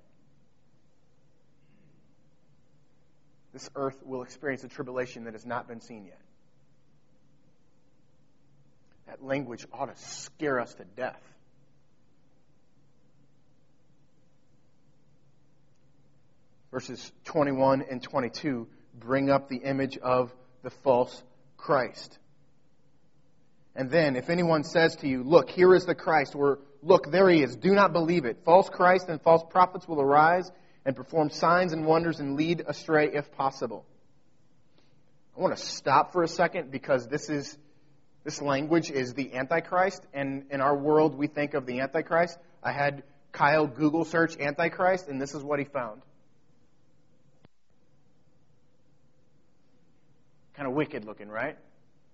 This 3.52 3.68
earth 3.74 3.96
will 4.04 4.22
experience 4.22 4.64
a 4.64 4.68
tribulation 4.68 5.24
that 5.24 5.32
has 5.34 5.44
not 5.44 5.66
been 5.66 5.80
seen 5.80 6.04
yet. 6.04 6.20
That 9.06 9.24
language 9.24 9.66
ought 9.72 9.94
to 9.94 10.00
scare 10.02 10.60
us 10.60 10.72
to 10.74 10.84
death. 10.84 11.20
Verses 16.70 17.10
21 17.24 17.84
and 17.90 18.00
22 18.00 18.68
bring 18.98 19.30
up 19.30 19.48
the 19.48 19.56
image 19.56 19.98
of 19.98 20.32
the 20.62 20.70
false 20.70 21.22
Christ. 21.56 22.18
And 23.74 23.90
then, 23.90 24.14
if 24.14 24.30
anyone 24.30 24.62
says 24.62 24.96
to 24.96 25.08
you, 25.08 25.24
Look, 25.24 25.50
here 25.50 25.74
is 25.74 25.86
the 25.86 25.94
Christ, 25.96 26.36
or 26.36 26.60
Look, 26.82 27.10
there 27.10 27.28
he 27.28 27.42
is, 27.42 27.56
do 27.56 27.74
not 27.74 27.92
believe 27.92 28.24
it. 28.24 28.38
False 28.44 28.68
Christ 28.68 29.08
and 29.08 29.20
false 29.20 29.42
prophets 29.50 29.88
will 29.88 30.00
arise 30.00 30.50
and 30.90 30.96
perform 30.96 31.30
signs 31.30 31.72
and 31.72 31.86
wonders 31.86 32.18
and 32.18 32.34
lead 32.34 32.64
astray 32.66 33.10
if 33.12 33.30
possible. 33.36 33.86
I 35.36 35.40
want 35.40 35.56
to 35.56 35.62
stop 35.62 36.12
for 36.12 36.24
a 36.24 36.28
second 36.28 36.72
because 36.72 37.06
this 37.06 37.30
is 37.30 37.56
this 38.24 38.42
language 38.42 38.90
is 38.90 39.14
the 39.14 39.34
Antichrist, 39.34 40.04
and 40.12 40.46
in 40.50 40.60
our 40.60 40.76
world 40.76 41.14
we 41.14 41.28
think 41.28 41.54
of 41.54 41.64
the 41.64 41.78
Antichrist. 41.78 42.36
I 42.60 42.72
had 42.72 43.04
Kyle 43.30 43.68
Google 43.68 44.04
search 44.04 44.36
Antichrist, 44.36 45.06
and 45.06 45.22
this 45.22 45.32
is 45.32 45.44
what 45.44 45.60
he 45.60 45.64
found. 45.64 46.02
Kind 50.54 50.68
of 50.68 50.74
wicked 50.74 51.04
looking, 51.04 51.28
right? 51.28 51.56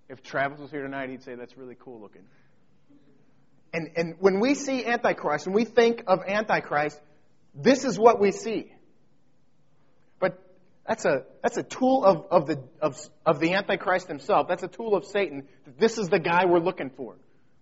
If 0.07 0.21
Travis 0.21 0.59
was 0.59 0.69
here 0.69 0.83
tonight, 0.83 1.09
he'd 1.09 1.23
say 1.23 1.33
that's 1.33 1.57
really 1.57 1.75
cool 1.79 1.99
looking. 1.99 2.25
And, 3.73 3.89
and 3.95 4.15
when 4.19 4.39
we 4.39 4.53
see 4.53 4.85
Antichrist, 4.85 5.47
when 5.47 5.55
we 5.55 5.65
think 5.65 6.03
of 6.05 6.19
Antichrist, 6.27 7.01
this 7.53 7.85
is 7.85 7.97
what 7.97 8.19
we 8.19 8.31
see. 8.31 8.71
But 10.19 10.39
that's 10.87 11.05
a, 11.05 11.23
that's 11.41 11.57
a 11.57 11.63
tool 11.63 12.03
of, 12.03 12.25
of, 12.29 12.47
the, 12.47 12.63
of, 12.81 12.97
of 13.25 13.39
the 13.39 13.53
Antichrist 13.53 14.07
himself. 14.07 14.47
That's 14.47 14.63
a 14.63 14.67
tool 14.67 14.95
of 14.95 15.05
Satan. 15.05 15.47
This 15.77 15.97
is 15.97 16.09
the 16.09 16.19
guy 16.19 16.45
we're 16.45 16.59
looking 16.59 16.89
for 16.89 17.15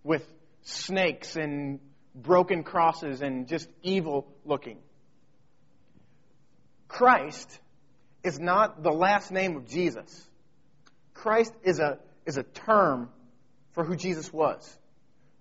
with 0.04 0.24
snakes 0.64 1.36
and 1.36 1.80
broken 2.14 2.64
crosses 2.64 3.22
and 3.22 3.48
just 3.48 3.68
evil 3.84 4.28
looking. 4.46 4.78
Christ 6.88 7.60
is 8.24 8.40
not 8.40 8.84
the 8.84 8.92
last 8.92 9.32
name 9.32 9.56
of 9.56 9.68
Jesus. 9.68 10.28
Christ 11.14 11.54
is 11.64 11.80
a, 11.80 12.00
is 12.26 12.38
a 12.38 12.44
term 12.44 13.10
for 13.74 13.84
who 13.84 13.96
Jesus 13.96 14.32
was. 14.32 14.78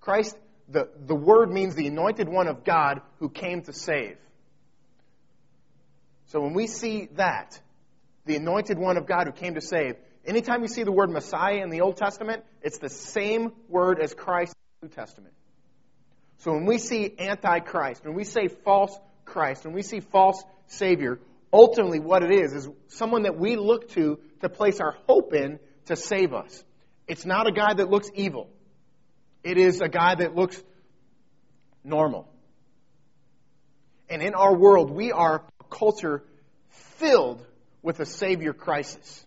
Christ, 0.01 0.37
the, 0.69 0.89
the 1.07 1.15
word 1.15 1.51
means 1.51 1.75
the 1.75 1.87
anointed 1.87 2.29
one 2.29 2.49
of 2.49 2.65
God 2.65 3.01
who 3.19 3.29
came 3.29 3.63
to 3.63 3.73
save. 3.73 4.17
So 6.27 6.41
when 6.41 6.55
we 6.55 6.67
see 6.67 7.09
that, 7.15 7.59
the 8.27 8.37
anointed 8.37 8.79
one 8.79 8.97
of 8.97 9.07
God 9.07 9.27
who 9.27 9.33
came 9.33 9.55
to 9.55 9.61
save, 9.61 9.97
anytime 10.25 10.63
you 10.63 10.69
see 10.69 10.83
the 10.83 10.93
word 10.93 11.11
Messiah 11.11 11.63
in 11.63 11.71
the 11.71 11.83
Old 11.83 11.97
Testament, 11.97 12.45
it's 12.63 12.79
the 12.79 12.89
same 12.89 13.53
word 13.69 14.01
as 14.01 14.15
Christ 14.15 14.55
in 14.83 14.89
the 14.89 14.93
New 14.93 14.95
Testament. 14.95 15.35
So 16.39 16.53
when 16.53 16.67
we 16.67 16.79
see 16.79 17.15
Antichrist, 17.19 18.05
when 18.05 18.15
we 18.15 18.25
say 18.25 18.49
false 18.49 18.99
Christ, 19.25 19.65
when 19.65 19.75
we 19.75 19.83
see 19.83 20.01
false 20.01 20.43
Savior, 20.67 21.19
ultimately 21.53 22.01
what 22.01 22.23
it 22.23 22.33
is 22.33 22.53
is 22.53 22.69
someone 22.89 23.23
that 23.23 23.39
we 23.39 23.57
look 23.57 23.89
to 23.91 24.19
to 24.41 24.49
place 24.49 24.81
our 24.81 24.97
hope 25.07 25.33
in 25.33 25.59
to 25.87 25.97
save 25.97 26.35
us. 26.35 26.65
It's 27.07 27.25
not 27.25 27.47
a 27.47 27.53
guy 27.53 27.75
that 27.75 27.89
looks 27.91 28.11
evil. 28.15 28.49
It 29.43 29.59
is 29.59 29.81
a 29.81 29.89
guy 29.89 30.15
that 30.15 30.35
looks 30.35 30.63
normal. 31.83 32.29
And 34.09 34.23
in 34.23 34.35
our 34.35 34.55
world, 34.55 34.91
we 34.91 35.13
are 35.13 35.45
culture 35.79 36.23
filled 36.99 37.45
with 37.83 38.01
a 38.01 38.07
Savior 38.07 38.53
crisis. 38.53 39.25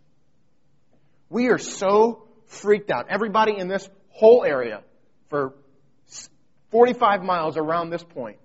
We 1.29 1.49
are 1.49 1.57
so 1.57 2.23
freaked 2.47 2.89
out. 2.89 3.07
Everybody 3.09 3.57
in 3.57 3.67
this 3.67 3.87
whole 4.09 4.43
area, 4.43 4.81
for 5.29 5.53
45 6.71 7.23
miles 7.23 7.57
around 7.57 7.89
this 7.89 8.03
point, 8.03 8.37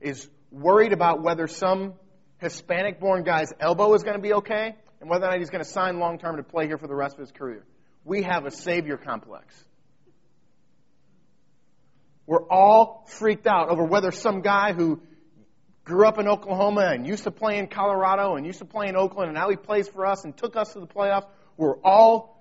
is 0.00 0.28
worried 0.50 0.92
about 0.92 1.22
whether 1.22 1.46
some 1.46 1.94
Hispanic 2.38 3.00
born 3.00 3.22
guy's 3.22 3.52
elbow 3.60 3.94
is 3.94 4.02
going 4.02 4.16
to 4.16 4.22
be 4.22 4.34
okay 4.34 4.74
and 5.00 5.10
whether 5.10 5.26
or 5.26 5.30
not 5.30 5.38
he's 5.38 5.50
going 5.50 5.62
to 5.62 5.70
sign 5.70 5.98
long 5.98 6.18
term 6.18 6.36
to 6.36 6.42
play 6.42 6.66
here 6.66 6.78
for 6.78 6.86
the 6.86 6.94
rest 6.94 7.14
of 7.14 7.20
his 7.20 7.32
career. 7.32 7.64
We 8.04 8.22
have 8.22 8.46
a 8.46 8.50
Savior 8.50 8.96
complex. 8.96 9.54
We're 12.26 12.46
all 12.48 13.04
freaked 13.08 13.46
out 13.46 13.68
over 13.68 13.84
whether 13.84 14.10
some 14.10 14.40
guy 14.40 14.72
who 14.72 15.00
grew 15.86 16.04
up 16.04 16.18
in 16.18 16.26
Oklahoma 16.26 16.90
and 16.92 17.06
used 17.06 17.24
to 17.24 17.30
play 17.30 17.58
in 17.58 17.68
Colorado 17.68 18.34
and 18.34 18.44
used 18.44 18.58
to 18.58 18.64
play 18.64 18.88
in 18.88 18.96
Oakland, 18.96 19.28
and 19.28 19.38
now 19.38 19.48
he 19.48 19.56
plays 19.56 19.88
for 19.88 20.04
us 20.04 20.24
and 20.24 20.36
took 20.36 20.56
us 20.56 20.72
to 20.72 20.80
the 20.80 20.86
playoffs. 20.86 21.26
We're 21.56 21.78
all 21.78 22.36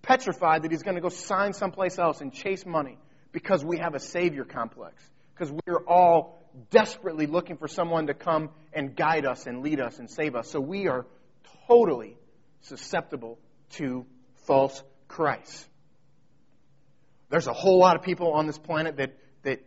petrified 0.00 0.62
that 0.62 0.70
he's 0.70 0.82
going 0.82 0.96
to 0.96 1.02
go 1.02 1.10
sign 1.10 1.52
someplace 1.52 1.98
else 1.98 2.22
and 2.22 2.32
chase 2.32 2.64
money 2.64 2.96
because 3.32 3.62
we 3.62 3.78
have 3.78 3.94
a 3.94 4.00
savior 4.00 4.44
complex. 4.44 4.94
Because 5.34 5.54
we're 5.66 5.84
all 5.86 6.38
desperately 6.70 7.26
looking 7.26 7.58
for 7.58 7.68
someone 7.68 8.06
to 8.06 8.14
come 8.14 8.48
and 8.72 8.96
guide 8.96 9.26
us 9.26 9.46
and 9.46 9.62
lead 9.62 9.78
us 9.78 9.98
and 9.98 10.10
save 10.10 10.34
us. 10.34 10.50
So 10.50 10.58
we 10.58 10.88
are 10.88 11.04
totally 11.68 12.16
susceptible 12.62 13.38
to 13.72 14.06
false 14.46 14.82
Christ. 15.06 15.68
There's 17.28 17.46
a 17.46 17.52
whole 17.52 17.78
lot 17.78 17.96
of 17.96 18.02
people 18.02 18.32
on 18.32 18.46
this 18.46 18.58
planet 18.58 18.96
that, 18.96 19.18
that 19.42 19.60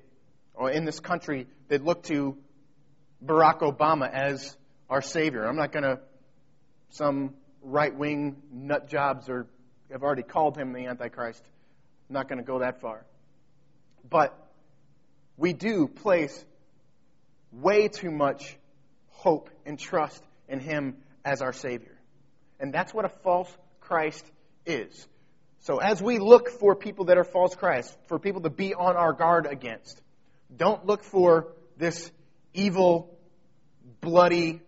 or 0.55 0.71
in 0.71 0.85
this 0.85 0.99
country 0.99 1.47
that 1.67 1.83
look 1.83 2.03
to 2.03 2.37
Barack 3.23 3.59
Obama 3.59 4.11
as 4.11 4.55
our 4.89 5.01
Savior. 5.01 5.45
I'm 5.45 5.55
not 5.55 5.71
going 5.71 5.83
to, 5.83 5.99
some 6.89 7.33
right 7.61 7.93
wing 7.93 8.41
nut 8.51 8.87
jobs 8.87 9.29
or 9.29 9.47
have 9.91 10.03
already 10.03 10.23
called 10.23 10.57
him 10.57 10.73
the 10.73 10.85
Antichrist. 10.85 11.43
I'm 12.09 12.13
not 12.13 12.29
going 12.29 12.39
to 12.39 12.45
go 12.45 12.59
that 12.59 12.81
far. 12.81 13.05
But 14.09 14.37
we 15.35 15.53
do 15.53 15.87
place 15.87 16.45
way 17.51 17.87
too 17.87 18.11
much 18.11 18.57
hope 19.09 19.49
and 19.65 19.79
trust 19.79 20.23
in 20.47 20.59
him 20.59 20.97
as 21.25 21.41
our 21.41 21.53
Savior. 21.53 21.97
And 22.59 22.73
that's 22.73 22.93
what 22.93 23.05
a 23.05 23.09
false 23.09 23.51
Christ 23.81 24.25
is. 24.65 25.07
So 25.61 25.77
as 25.77 26.01
we 26.01 26.19
look 26.19 26.49
for 26.49 26.75
people 26.75 27.05
that 27.05 27.17
are 27.17 27.23
false 27.23 27.55
Christ, 27.55 27.95
for 28.07 28.19
people 28.19 28.41
to 28.41 28.49
be 28.49 28.73
on 28.73 28.95
our 28.95 29.13
guard 29.13 29.45
against, 29.45 30.01
don't 30.55 30.85
look 30.85 31.03
for 31.03 31.47
this 31.77 32.11
evil, 32.57 33.15
bloody, 34.01 34.61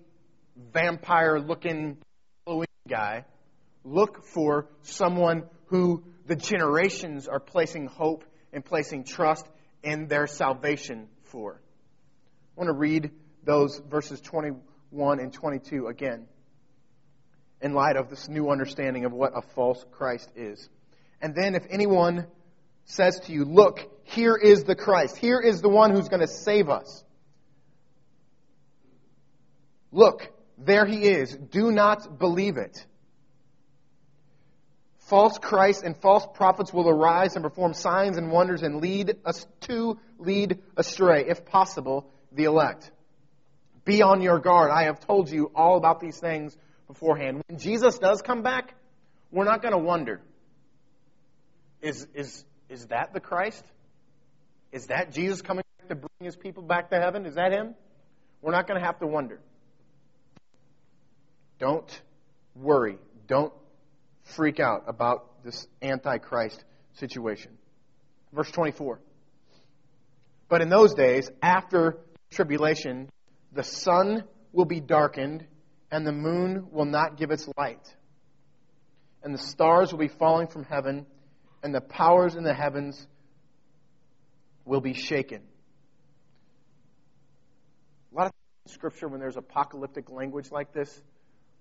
vampire 0.73 1.39
looking 1.39 1.97
Halloween 2.45 2.67
guy. 2.87 3.25
Look 3.83 4.23
for 4.23 4.67
someone 4.83 5.43
who 5.65 6.03
the 6.25 6.35
generations 6.35 7.27
are 7.27 7.39
placing 7.39 7.87
hope 7.87 8.23
and 8.53 8.63
placing 8.63 9.03
trust 9.03 9.45
in 9.83 10.07
their 10.07 10.27
salvation 10.27 11.07
for. 11.23 11.61
I 12.55 12.59
want 12.59 12.67
to 12.67 12.77
read 12.77 13.11
those 13.43 13.81
verses 13.89 14.21
21 14.21 15.19
and 15.19 15.33
22 15.33 15.87
again 15.87 16.27
in 17.61 17.73
light 17.73 17.95
of 17.95 18.09
this 18.09 18.29
new 18.29 18.49
understanding 18.49 19.05
of 19.05 19.11
what 19.11 19.31
a 19.35 19.41
false 19.41 19.83
Christ 19.91 20.29
is. 20.35 20.69
And 21.21 21.35
then 21.35 21.55
if 21.55 21.65
anyone 21.69 22.27
says 22.85 23.19
to 23.21 23.31
you, 23.31 23.45
Look, 23.45 23.89
here 24.03 24.35
is 24.35 24.63
the 24.63 24.75
Christ, 24.75 25.17
here 25.17 25.39
is 25.39 25.61
the 25.61 25.69
one 25.69 25.91
who's 25.91 26.09
going 26.09 26.21
to 26.21 26.27
save 26.27 26.69
us. 26.69 27.03
Look, 29.91 30.31
there 30.57 30.85
he 30.85 31.03
is. 31.03 31.35
Do 31.35 31.71
not 31.71 32.19
believe 32.19 32.57
it. 32.57 32.85
False 35.07 35.39
Christs 35.39 35.81
and 35.81 35.97
false 35.97 36.27
prophets 36.35 36.71
will 36.71 36.87
arise 36.87 37.35
and 37.35 37.43
perform 37.43 37.73
signs 37.73 38.17
and 38.17 38.31
wonders 38.31 38.61
and 38.61 38.79
lead 38.79 39.15
us 39.25 39.47
to 39.61 39.97
lead 40.19 40.59
astray, 40.77 41.25
if 41.27 41.45
possible, 41.45 42.11
the 42.31 42.43
elect. 42.43 42.91
Be 43.85 44.03
on 44.03 44.21
your 44.21 44.37
guard. 44.37 44.69
I 44.69 44.83
have 44.83 44.99
told 44.99 45.31
you 45.31 45.51
all 45.55 45.77
about 45.77 45.99
these 45.99 46.19
things 46.19 46.55
beforehand. 46.87 47.41
When 47.47 47.57
Jesus 47.57 47.97
does 47.97 48.21
come 48.21 48.43
back, 48.43 48.75
we're 49.31 49.45
not 49.45 49.63
going 49.63 49.73
to 49.73 49.79
wonder 49.79 50.21
is, 51.81 52.07
is, 52.13 52.43
is 52.69 52.87
that 52.87 53.13
the 53.13 53.19
Christ? 53.19 53.63
Is 54.71 54.87
that 54.87 55.11
Jesus 55.11 55.41
coming 55.41 55.63
to 55.87 55.95
bring 55.95 56.09
his 56.19 56.35
people 56.35 56.63
back 56.63 56.89
to 56.91 56.99
heaven? 56.99 57.25
Is 57.25 57.35
that 57.35 57.51
him? 57.51 57.75
We're 58.41 58.51
not 58.51 58.67
going 58.67 58.79
to 58.79 58.85
have 58.85 58.99
to 58.99 59.07
wonder. 59.07 59.39
Don't 61.59 62.01
worry. 62.55 62.97
Don't 63.27 63.53
freak 64.23 64.59
out 64.59 64.85
about 64.87 65.43
this 65.43 65.67
Antichrist 65.81 66.63
situation. 66.93 67.51
Verse 68.33 68.49
24. 68.51 68.99
But 70.47 70.61
in 70.61 70.69
those 70.69 70.93
days, 70.93 71.29
after 71.41 71.97
tribulation, 72.31 73.09
the 73.51 73.63
sun 73.63 74.23
will 74.51 74.65
be 74.65 74.79
darkened, 74.79 75.45
and 75.91 76.05
the 76.05 76.11
moon 76.11 76.67
will 76.71 76.85
not 76.85 77.17
give 77.17 77.31
its 77.31 77.47
light. 77.57 77.95
And 79.23 79.33
the 79.33 79.39
stars 79.39 79.91
will 79.91 79.99
be 79.99 80.07
falling 80.07 80.47
from 80.47 80.63
heaven, 80.63 81.05
and 81.61 81.73
the 81.73 81.81
powers 81.81 82.35
in 82.35 82.43
the 82.43 82.53
heavens 82.53 83.05
will 84.65 84.81
be 84.81 84.93
shaken. 84.93 85.41
A 88.11 88.15
lot 88.15 88.27
of 88.27 88.71
scripture, 88.71 89.07
when 89.07 89.19
there's 89.19 89.37
apocalyptic 89.37 90.09
language 90.09 90.51
like 90.51 90.73
this, 90.73 91.01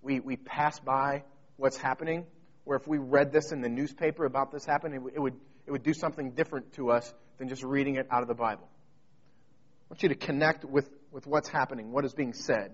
we, 0.03 0.21
we 0.21 0.37
pass 0.37 0.79
by 0.81 1.25
what's 1.57 1.77
happening. 1.77 2.27
Where 2.65 2.77
if 2.77 2.87
we 2.87 2.99
read 2.99 3.33
this 3.33 3.53
in 3.53 3.61
the 3.61 3.69
newspaper 3.69 4.25
about 4.25 4.53
this 4.53 4.65
happening, 4.65 5.03
it, 5.07 5.15
it 5.15 5.21
would, 5.21 5.35
it 5.67 5.73
would 5.73 5.83
do 5.83 5.95
something 5.95 6.33
different 6.33 6.75
to 6.75 6.91
us 6.91 7.13
than 7.39 7.49
just 7.49 7.63
reading 7.63 7.97
it 7.97 8.07
out 8.11 8.23
of 8.23 8.29
the 8.29 8.35
Bible. 8.35 8.69
I 9.89 9.95
want 9.95 10.03
you 10.03 10.11
to 10.11 10.15
connect 10.15 10.65
with, 10.65 10.89
with 11.11 11.27
what's 11.27 11.49
happening, 11.49 11.93
what 11.93 12.05
is 12.05 12.13
being 12.13 12.35
said. 12.35 12.73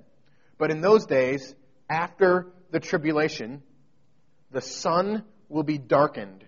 But 0.59 0.71
in 0.71 0.81
those 0.81 1.07
days, 1.07 1.55
after 1.89 2.49
the 2.71 2.81
tribulation, 2.81 3.63
the 4.51 4.61
sun 4.61 5.23
will 5.49 5.63
be 5.63 5.79
darkened, 5.79 6.45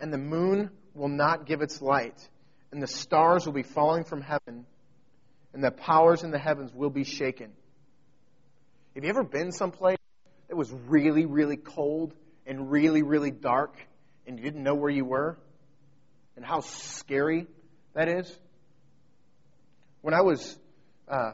and 0.00 0.12
the 0.12 0.18
moon 0.18 0.70
will 0.94 1.08
not 1.08 1.46
give 1.46 1.60
its 1.60 1.80
light, 1.80 2.16
and 2.72 2.82
the 2.82 2.86
stars 2.86 3.46
will 3.46 3.52
be 3.52 3.62
falling 3.62 4.04
from 4.04 4.22
heaven, 4.22 4.66
and 5.52 5.62
the 5.62 5.70
powers 5.70 6.24
in 6.24 6.30
the 6.30 6.38
heavens 6.38 6.72
will 6.74 6.90
be 6.90 7.04
shaken. 7.04 7.52
Have 8.96 9.04
you 9.04 9.10
ever 9.10 9.24
been 9.24 9.52
someplace 9.52 9.98
that 10.48 10.56
was 10.56 10.72
really, 10.72 11.26
really 11.26 11.58
cold 11.58 12.14
and 12.46 12.70
really, 12.70 13.02
really 13.02 13.30
dark 13.30 13.76
and 14.26 14.38
you 14.38 14.42
didn't 14.42 14.62
know 14.62 14.74
where 14.74 14.88
you 14.88 15.04
were? 15.04 15.38
And 16.34 16.42
how 16.42 16.60
scary 16.60 17.46
that 17.92 18.08
is? 18.08 18.34
When 20.00 20.14
I 20.14 20.22
was 20.22 20.58
uh, 21.08 21.32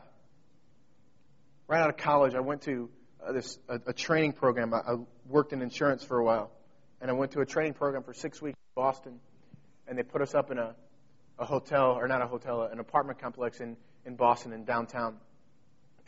right 1.68 1.80
out 1.80 1.88
of 1.88 1.98
college, 1.98 2.34
I 2.34 2.40
went 2.40 2.62
to 2.62 2.90
uh, 3.24 3.30
this 3.30 3.56
a, 3.68 3.78
a, 3.86 3.92
training 3.92 4.32
program. 4.32 4.74
I, 4.74 4.78
I, 4.78 4.96
worked 5.28 5.52
in 5.52 5.62
insurance 5.62 6.02
for 6.02 6.18
a 6.18 6.24
while, 6.24 6.50
and 7.00 7.12
I 7.12 7.14
went 7.14 7.30
to 7.32 7.42
a 7.42 7.46
training 7.46 7.74
program 7.74 8.02
for 8.02 8.12
six 8.12 8.42
weeks 8.42 8.58
in 8.58 8.82
Boston, 8.82 9.20
and 9.86 9.96
they 9.96 10.02
put 10.02 10.20
us 10.20 10.34
up 10.34 10.50
in 10.50 10.58
a, 10.58 10.74
a 11.38 11.44
hotel, 11.44 11.92
or 11.92 12.08
not 12.08 12.22
a 12.22 12.26
hotel, 12.26 12.62
an 12.62 12.80
apartment 12.80 13.20
complex 13.20 13.60
in, 13.60 13.76
in 14.04 14.16
Boston, 14.16 14.52
in 14.52 14.64
downtown. 14.64 15.18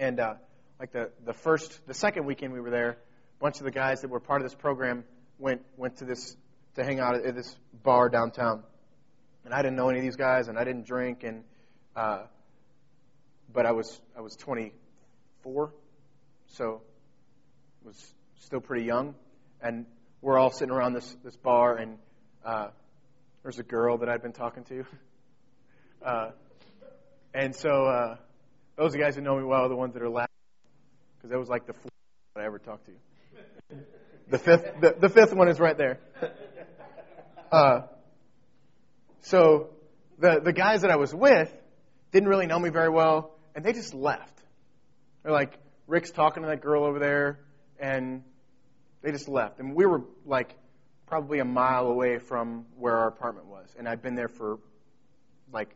And 0.00 0.18
uh, 0.18 0.34
like 0.78 0.92
the, 0.92 1.10
the 1.24 1.32
first, 1.32 1.80
the 1.86 1.94
second 1.94 2.26
weekend 2.26 2.52
we 2.52 2.60
were 2.60 2.70
there, 2.70 2.90
a 2.90 3.42
bunch 3.42 3.58
of 3.58 3.64
the 3.64 3.70
guys 3.70 4.00
that 4.00 4.10
were 4.10 4.20
part 4.20 4.40
of 4.40 4.46
this 4.46 4.54
program 4.54 5.04
went, 5.38 5.62
went 5.76 5.98
to 5.98 6.04
this, 6.04 6.36
to 6.74 6.84
hang 6.84 7.00
out 7.00 7.14
at 7.14 7.34
this 7.34 7.56
bar 7.82 8.08
downtown. 8.08 8.62
And 9.44 9.54
I 9.54 9.62
didn't 9.62 9.76
know 9.76 9.88
any 9.88 9.98
of 9.98 10.04
these 10.04 10.16
guys 10.16 10.48
and 10.48 10.58
I 10.58 10.64
didn't 10.64 10.86
drink 10.86 11.22
and, 11.22 11.44
uh, 11.94 12.24
but 13.52 13.66
I 13.66 13.72
was, 13.72 14.00
I 14.16 14.20
was 14.20 14.34
24, 14.36 15.72
so 16.48 16.82
was 17.84 18.14
still 18.40 18.60
pretty 18.60 18.84
young. 18.84 19.14
And 19.62 19.86
we're 20.22 20.38
all 20.38 20.50
sitting 20.50 20.74
around 20.74 20.94
this, 20.94 21.16
this 21.22 21.36
bar 21.36 21.76
and, 21.76 21.98
uh, 22.44 22.68
there's 23.42 23.58
a 23.58 23.62
girl 23.62 23.98
that 23.98 24.08
I'd 24.08 24.22
been 24.22 24.32
talking 24.32 24.64
to. 24.64 24.84
Uh, 26.04 26.32
and 27.32 27.56
so, 27.56 27.86
uh, 27.86 28.16
those 28.76 28.94
guys 28.94 29.16
who 29.16 29.22
know 29.22 29.38
me 29.38 29.42
well, 29.42 29.62
are 29.62 29.68
the 29.70 29.74
ones 29.74 29.94
that 29.94 30.02
are 30.02 30.10
laughing 30.10 30.33
because 31.24 31.32
that 31.32 31.38
was 31.38 31.48
like 31.48 31.66
the 31.66 31.72
fourth 31.72 31.90
I 32.36 32.44
ever 32.44 32.58
talked 32.58 32.84
to. 32.84 32.92
You. 32.92 33.78
The 34.28 34.36
fifth, 34.36 34.78
the, 34.78 34.94
the 35.00 35.08
fifth 35.08 35.32
one 35.32 35.48
is 35.48 35.58
right 35.58 35.76
there. 35.76 35.98
Uh, 37.50 37.82
so 39.22 39.70
the 40.18 40.40
the 40.40 40.52
guys 40.52 40.82
that 40.82 40.90
I 40.90 40.96
was 40.96 41.14
with 41.14 41.50
didn't 42.12 42.28
really 42.28 42.46
know 42.46 42.58
me 42.58 42.68
very 42.68 42.90
well, 42.90 43.38
and 43.54 43.64
they 43.64 43.72
just 43.72 43.94
left. 43.94 44.38
They're 45.22 45.32
like, 45.32 45.54
Rick's 45.86 46.10
talking 46.10 46.42
to 46.42 46.48
that 46.50 46.60
girl 46.60 46.84
over 46.84 46.98
there, 46.98 47.38
and 47.78 48.22
they 49.02 49.10
just 49.10 49.28
left. 49.28 49.60
And 49.60 49.74
we 49.74 49.86
were 49.86 50.02
like 50.26 50.54
probably 51.06 51.38
a 51.38 51.44
mile 51.44 51.86
away 51.86 52.18
from 52.18 52.66
where 52.76 52.98
our 52.98 53.08
apartment 53.08 53.46
was, 53.46 53.74
and 53.78 53.88
I'd 53.88 54.02
been 54.02 54.14
there 54.14 54.28
for 54.28 54.58
like 55.52 55.70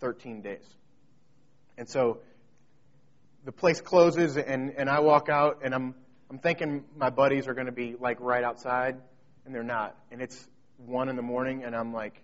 13 0.00 0.40
days. 0.40 0.64
And 1.76 1.88
so 1.88 2.20
the 3.44 3.52
place 3.52 3.80
closes 3.80 4.36
and, 4.36 4.74
and 4.76 4.88
I 4.88 5.00
walk 5.00 5.28
out 5.28 5.60
and 5.62 5.74
I'm 5.74 5.94
I'm 6.30 6.38
thinking 6.38 6.84
my 6.96 7.10
buddies 7.10 7.46
are 7.46 7.54
going 7.54 7.66
to 7.66 7.72
be 7.72 7.94
like 8.00 8.18
right 8.20 8.42
outside 8.42 8.96
and 9.44 9.54
they're 9.54 9.62
not. 9.62 9.96
And 10.10 10.20
it's 10.22 10.48
one 10.78 11.08
in 11.08 11.16
the 11.16 11.22
morning 11.22 11.62
and 11.64 11.76
I'm 11.76 11.92
like, 11.92 12.20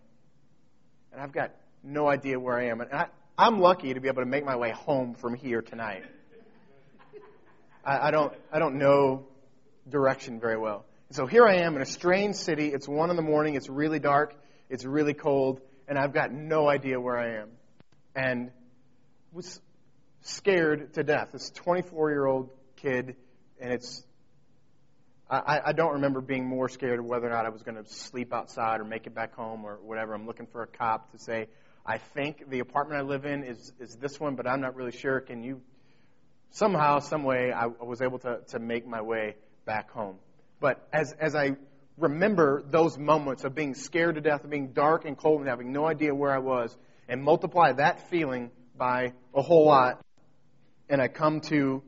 and 1.12 1.20
I've 1.20 1.32
got 1.32 1.52
no 1.82 2.08
idea 2.08 2.40
where 2.40 2.58
I 2.58 2.68
am. 2.68 2.80
And 2.80 2.92
I, 2.92 3.06
I'm 3.36 3.60
lucky 3.60 3.94
to 3.94 4.00
be 4.00 4.08
able 4.08 4.22
to 4.22 4.28
make 4.28 4.44
my 4.44 4.56
way 4.56 4.70
home 4.70 5.14
from 5.14 5.34
here 5.34 5.62
tonight. 5.62 6.04
I, 7.84 8.08
I 8.08 8.10
don't 8.10 8.32
I 8.52 8.58
don't 8.58 8.76
know 8.76 9.26
direction 9.88 10.40
very 10.40 10.58
well. 10.58 10.84
so 11.10 11.26
here 11.26 11.46
I 11.46 11.56
am 11.56 11.76
in 11.76 11.82
a 11.82 11.86
strange 11.86 12.36
city. 12.36 12.68
It's 12.68 12.88
one 12.88 13.10
in 13.10 13.16
the 13.16 13.22
morning. 13.22 13.54
It's 13.54 13.68
really 13.68 13.98
dark. 13.98 14.34
It's 14.68 14.84
really 14.84 15.14
cold, 15.14 15.60
and 15.88 15.98
I've 15.98 16.12
got 16.12 16.32
no 16.32 16.68
idea 16.68 17.00
where 17.00 17.18
I 17.18 17.40
am. 17.40 17.48
And 18.14 18.50
was 19.32 19.60
scared 20.22 20.94
to 20.94 21.02
death. 21.02 21.28
This 21.32 21.50
24 21.50 22.10
year 22.10 22.26
old 22.26 22.50
kid, 22.76 23.16
and 23.60 23.72
it's. 23.72 24.04
I, 25.32 25.60
I 25.66 25.72
don't 25.72 25.92
remember 25.92 26.20
being 26.20 26.44
more 26.44 26.68
scared 26.68 26.98
of 26.98 27.04
whether 27.04 27.28
or 27.28 27.30
not 27.30 27.46
I 27.46 27.50
was 27.50 27.62
going 27.62 27.76
to 27.76 27.88
sleep 27.88 28.34
outside 28.34 28.80
or 28.80 28.84
make 28.84 29.06
it 29.06 29.14
back 29.14 29.32
home 29.32 29.64
or 29.64 29.78
whatever. 29.80 30.12
I'm 30.12 30.26
looking 30.26 30.46
for 30.46 30.64
a 30.64 30.66
cop 30.66 31.12
to 31.12 31.18
say, 31.18 31.46
I 31.86 31.98
think 31.98 32.50
the 32.50 32.58
apartment 32.58 32.98
I 32.98 33.04
live 33.04 33.24
in 33.26 33.44
is, 33.44 33.72
is 33.78 33.94
this 33.94 34.18
one, 34.18 34.34
but 34.34 34.48
I'm 34.48 34.60
not 34.60 34.74
really 34.74 34.90
sure. 34.90 35.20
Can 35.20 35.44
you 35.44 35.60
somehow, 36.50 36.98
some 36.98 37.22
way, 37.22 37.52
I 37.52 37.66
was 37.66 38.02
able 38.02 38.18
to, 38.20 38.40
to 38.48 38.58
make 38.58 38.86
my 38.86 39.02
way 39.02 39.36
back 39.64 39.90
home. 39.90 40.16
But 40.58 40.86
as, 40.92 41.12
as 41.18 41.34
I 41.34 41.56
remember 41.96 42.62
those 42.68 42.98
moments 42.98 43.44
of 43.44 43.54
being 43.54 43.74
scared 43.74 44.16
to 44.16 44.20
death, 44.20 44.44
of 44.44 44.50
being 44.50 44.72
dark 44.72 45.04
and 45.04 45.16
cold 45.16 45.40
and 45.40 45.48
having 45.48 45.72
no 45.72 45.86
idea 45.86 46.14
where 46.14 46.32
I 46.32 46.38
was, 46.38 46.76
and 47.08 47.22
multiply 47.22 47.72
that 47.72 48.08
feeling 48.10 48.50
by 48.76 49.12
a 49.34 49.42
whole 49.42 49.66
lot, 49.66 50.04
and 50.90 51.00
I 51.00 51.08
come 51.08 51.40
to 51.42 51.82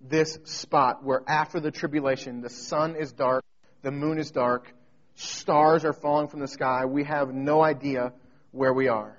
this 0.00 0.38
spot 0.44 1.04
where 1.04 1.22
after 1.28 1.60
the 1.60 1.70
tribulation, 1.70 2.40
the 2.40 2.48
sun 2.48 2.96
is 2.96 3.12
dark, 3.12 3.44
the 3.82 3.90
moon 3.90 4.18
is 4.18 4.30
dark, 4.30 4.72
stars 5.14 5.84
are 5.84 5.92
falling 5.92 6.28
from 6.28 6.40
the 6.40 6.48
sky. 6.48 6.86
We 6.86 7.04
have 7.04 7.32
no 7.32 7.62
idea 7.62 8.14
where 8.52 8.72
we 8.72 8.88
are. 8.88 9.16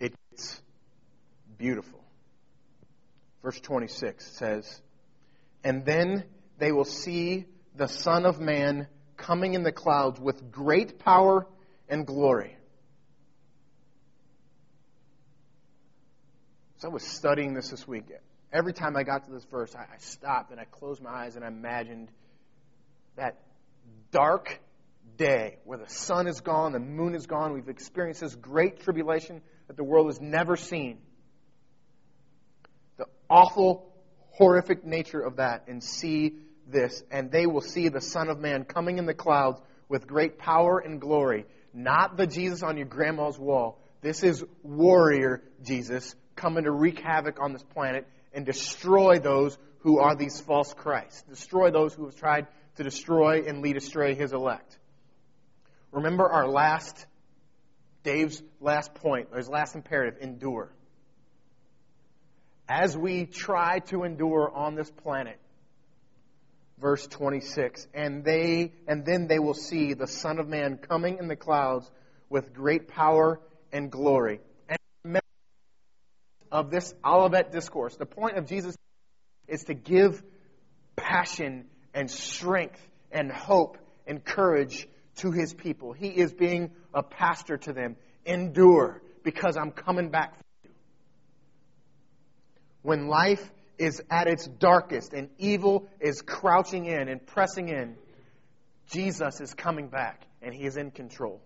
It's 0.00 0.60
beautiful. 1.56 2.02
Verse 3.42 3.60
26 3.60 4.26
says, 4.36 4.82
And 5.62 5.84
then 5.84 6.24
they 6.58 6.72
will 6.72 6.84
see 6.84 7.46
the 7.76 7.86
Son 7.86 8.26
of 8.26 8.40
Man 8.40 8.88
coming 9.16 9.54
in 9.54 9.62
the 9.62 9.72
clouds 9.72 10.18
with 10.18 10.50
great 10.50 10.98
power 10.98 11.46
and 11.88 12.06
glory. 12.06 12.56
So 16.80 16.88
I 16.88 16.92
was 16.92 17.02
studying 17.02 17.52
this 17.52 17.68
this 17.68 17.86
week. 17.86 18.04
Every 18.50 18.72
time 18.72 18.96
I 18.96 19.02
got 19.02 19.26
to 19.26 19.30
this 19.30 19.44
verse, 19.44 19.74
I, 19.74 19.82
I 19.82 19.98
stopped 19.98 20.50
and 20.50 20.58
I 20.58 20.64
closed 20.64 21.02
my 21.02 21.10
eyes 21.10 21.36
and 21.36 21.44
I 21.44 21.48
imagined 21.48 22.08
that 23.16 23.38
dark, 24.10 24.58
day 25.18 25.58
where 25.64 25.76
the 25.76 25.90
sun 25.90 26.26
is 26.26 26.40
gone, 26.40 26.72
the 26.72 26.78
moon 26.78 27.14
is 27.14 27.26
gone. 27.26 27.52
We've 27.52 27.68
experienced 27.68 28.22
this 28.22 28.34
great 28.34 28.80
tribulation 28.80 29.42
that 29.66 29.76
the 29.76 29.84
world 29.84 30.06
has 30.06 30.22
never 30.22 30.56
seen. 30.56 30.96
The 32.96 33.04
awful, 33.28 33.92
horrific 34.30 34.82
nature 34.82 35.20
of 35.20 35.36
that, 35.36 35.64
and 35.68 35.84
see 35.84 36.36
this. 36.66 37.02
And 37.10 37.30
they 37.30 37.44
will 37.44 37.60
see 37.60 37.90
the 37.90 38.00
Son 38.00 38.30
of 38.30 38.40
Man 38.40 38.64
coming 38.64 38.96
in 38.96 39.04
the 39.04 39.12
clouds 39.12 39.60
with 39.90 40.06
great 40.06 40.38
power 40.38 40.78
and 40.78 40.98
glory. 40.98 41.44
Not 41.74 42.16
the 42.16 42.26
Jesus 42.26 42.62
on 42.62 42.78
your 42.78 42.86
grandma's 42.86 43.38
wall. 43.38 43.78
This 44.00 44.22
is 44.22 44.42
warrior 44.62 45.42
Jesus 45.62 46.14
coming 46.40 46.64
to 46.64 46.70
wreak 46.70 46.98
havoc 47.00 47.38
on 47.38 47.52
this 47.52 47.62
planet 47.62 48.06
and 48.32 48.46
destroy 48.46 49.18
those 49.18 49.58
who 49.80 49.98
are 49.98 50.16
these 50.16 50.40
false 50.40 50.72
Christs. 50.72 51.22
Destroy 51.28 51.70
those 51.70 51.92
who 51.92 52.06
have 52.06 52.16
tried 52.16 52.46
to 52.76 52.82
destroy 52.82 53.44
and 53.46 53.60
lead 53.60 53.76
astray 53.76 54.14
his 54.14 54.32
elect. 54.32 54.78
Remember 55.92 56.26
our 56.26 56.48
last, 56.48 57.06
Dave's 58.04 58.42
last 58.60 58.94
point, 58.94 59.28
his 59.36 59.48
last 59.48 59.74
imperative 59.74 60.20
endure. 60.22 60.72
As 62.68 62.96
we 62.96 63.26
try 63.26 63.80
to 63.90 64.04
endure 64.04 64.50
on 64.54 64.76
this 64.76 64.90
planet, 64.90 65.38
verse 66.78 67.06
26, 67.06 67.86
and 67.92 68.24
they, 68.24 68.72
and 68.86 69.04
then 69.04 69.26
they 69.26 69.38
will 69.38 69.54
see 69.54 69.92
the 69.92 70.06
Son 70.06 70.38
of 70.38 70.48
Man 70.48 70.78
coming 70.78 71.18
in 71.18 71.28
the 71.28 71.36
clouds 71.36 71.90
with 72.30 72.54
great 72.54 72.88
power 72.88 73.40
and 73.72 73.90
glory. 73.90 74.40
And 74.68 75.20
of 76.50 76.70
this 76.70 76.94
Olivet 77.04 77.52
discourse, 77.52 77.96
the 77.96 78.06
point 78.06 78.36
of 78.36 78.46
Jesus 78.46 78.76
is 79.46 79.64
to 79.64 79.74
give 79.74 80.22
passion 80.96 81.66
and 81.94 82.10
strength 82.10 82.80
and 83.10 83.30
hope 83.30 83.78
and 84.06 84.24
courage 84.24 84.88
to 85.16 85.30
his 85.32 85.52
people. 85.54 85.92
He 85.92 86.08
is 86.08 86.32
being 86.32 86.70
a 86.94 87.02
pastor 87.02 87.56
to 87.58 87.72
them. 87.72 87.96
Endure 88.26 89.02
because 89.22 89.56
I'm 89.56 89.70
coming 89.70 90.10
back 90.10 90.36
for 90.36 90.44
you. 90.64 90.74
When 92.82 93.08
life 93.08 93.50
is 93.78 94.02
at 94.10 94.26
its 94.26 94.46
darkest 94.46 95.12
and 95.12 95.30
evil 95.38 95.88
is 96.00 96.22
crouching 96.22 96.86
in 96.86 97.08
and 97.08 97.24
pressing 97.24 97.68
in, 97.68 97.96
Jesus 98.90 99.40
is 99.40 99.54
coming 99.54 99.88
back 99.88 100.26
and 100.42 100.54
he 100.54 100.64
is 100.64 100.76
in 100.76 100.90
control. 100.90 101.40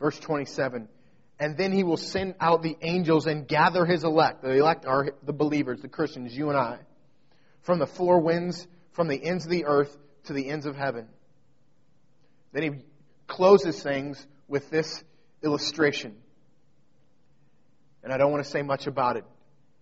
Verse 0.00 0.18
27 0.18 0.88
And 1.38 1.56
then 1.56 1.72
he 1.72 1.82
will 1.82 1.96
send 1.96 2.34
out 2.40 2.62
the 2.62 2.76
angels 2.82 3.26
and 3.26 3.48
gather 3.48 3.84
his 3.84 4.04
elect. 4.04 4.42
The 4.42 4.58
elect 4.58 4.86
are 4.86 5.08
the 5.24 5.32
believers, 5.32 5.80
the 5.80 5.88
Christians, 5.88 6.36
you 6.36 6.48
and 6.50 6.58
I, 6.58 6.78
from 7.62 7.78
the 7.78 7.86
four 7.86 8.20
winds, 8.20 8.66
from 8.92 9.08
the 9.08 9.22
ends 9.22 9.44
of 9.44 9.50
the 9.50 9.64
earth 9.64 9.96
to 10.24 10.32
the 10.32 10.48
ends 10.48 10.66
of 10.66 10.76
heaven. 10.76 11.08
Then 12.52 12.62
he 12.62 12.70
closes 13.26 13.82
things 13.82 14.24
with 14.46 14.70
this 14.70 15.02
illustration. 15.42 16.16
And 18.04 18.12
I 18.12 18.18
don't 18.18 18.30
want 18.30 18.44
to 18.44 18.50
say 18.50 18.62
much 18.62 18.86
about 18.86 19.16
it. 19.16 19.24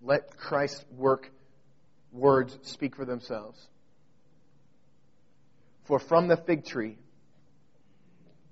Let 0.02 0.36
Christ's 0.36 0.84
work 0.96 1.30
words 2.12 2.56
speak 2.62 2.96
for 2.96 3.04
themselves. 3.04 3.58
For 5.84 5.98
from 5.98 6.28
the 6.28 6.36
fig 6.36 6.64
tree, 6.64 6.96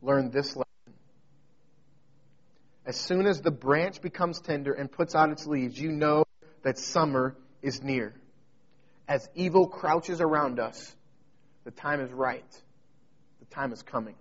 learn 0.02 0.30
this 0.30 0.56
lesson. 0.56 0.67
As 2.88 2.96
soon 2.96 3.26
as 3.26 3.42
the 3.42 3.50
branch 3.50 4.00
becomes 4.00 4.40
tender 4.40 4.72
and 4.72 4.90
puts 4.90 5.14
out 5.14 5.28
its 5.28 5.46
leaves, 5.46 5.78
you 5.78 5.92
know 5.92 6.24
that 6.62 6.78
summer 6.78 7.36
is 7.60 7.82
near. 7.82 8.14
As 9.06 9.28
evil 9.34 9.68
crouches 9.68 10.22
around 10.22 10.58
us, 10.58 10.96
the 11.64 11.70
time 11.70 12.00
is 12.00 12.10
right 12.10 12.50
The 13.40 13.54
time 13.54 13.74
is 13.74 13.82
coming. 13.82 14.14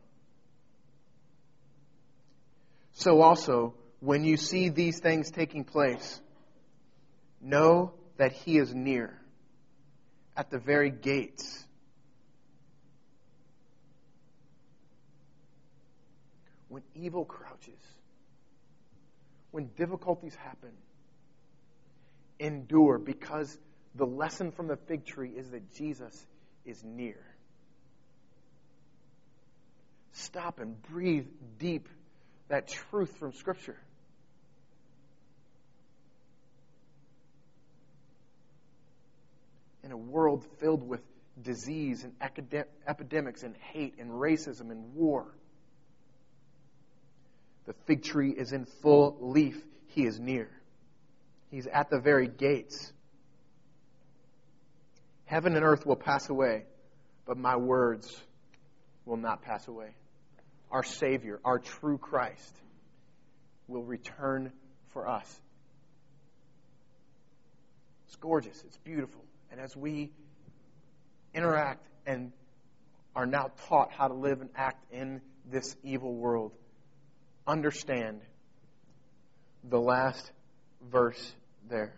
So 2.92 3.22
also, 3.22 3.74
when 4.02 4.26
you 4.26 4.36
see 4.36 4.68
these 4.68 5.00
things 5.00 5.32
taking 5.32 5.64
place, 5.64 6.20
know 7.40 7.94
that 8.18 8.34
He 8.34 8.58
is 8.58 8.76
near, 8.76 9.18
at 10.36 10.50
the 10.50 10.60
very 10.60 10.92
gates. 10.92 11.64
When 16.68 16.84
evil 16.96 17.24
crouches, 17.24 17.80
when 19.52 19.68
difficulties 19.78 20.36
happen, 20.36 20.72
endure 22.40 22.98
because 22.98 23.58
the 23.96 24.06
lesson 24.06 24.52
from 24.52 24.68
the 24.68 24.76
fig 24.76 25.06
tree 25.06 25.32
is 25.32 25.50
that 25.52 25.74
Jesus 25.76 26.26
is 26.66 26.84
near 26.84 27.18
stop 30.18 30.60
and 30.60 30.82
breathe 30.84 31.28
deep 31.60 31.88
that 32.50 32.68
truth 32.68 33.16
from 33.18 33.34
Scripture. 33.34 33.78
In 39.84 39.92
a 39.92 39.98
world 39.98 40.46
filled 40.60 40.88
with 40.88 41.02
disease 41.42 42.04
and 42.04 42.14
epidemics 42.88 43.44
and 43.44 43.56
hate 43.56 43.96
and 44.00 44.12
racism 44.12 44.72
and 44.72 44.96
war, 44.96 45.28
the 47.68 47.74
fig 47.86 48.04
tree 48.04 48.32
is 48.32 48.54
in 48.54 48.66
full 48.66 49.18
leaf. 49.22 49.62
He 49.90 50.06
is 50.06 50.20
near. 50.20 50.50
He's 51.52 51.68
at 51.68 51.90
the 51.90 52.00
very 52.00 52.28
gates. 52.28 52.92
Heaven 55.26 55.56
and 55.56 55.64
earth 55.64 55.86
will 55.86 55.96
pass 55.96 56.30
away, 56.30 56.64
but 57.26 57.38
my 57.38 57.58
words 57.58 58.20
will 59.06 59.18
not 59.18 59.44
pass 59.44 59.68
away 59.68 59.94
our 60.72 60.84
Savior, 60.84 61.40
our 61.46 61.60
true 61.60 61.98
Christ, 61.98 62.56
will 63.68 63.84
return 63.84 64.52
for 64.90 65.08
us. 65.08 65.42
It's 68.08 68.16
gorgeous. 68.18 68.62
It's 68.66 68.78
beautiful. 68.78 69.24
And 69.52 69.60
as 69.60 69.76
we 69.76 70.12
interact 71.34 71.86
and 72.06 72.32
are 73.16 73.26
now 73.26 73.52
taught 73.68 73.92
how 73.92 74.08
to 74.08 74.14
live 74.14 74.42
and 74.42 74.50
act 74.56 74.84
in 74.92 75.22
this 75.50 75.76
evil 75.84 76.14
world, 76.14 76.52
understand 77.48 78.22
the 79.64 79.80
last 79.80 80.32
verse 80.92 81.34
there. 81.70 81.94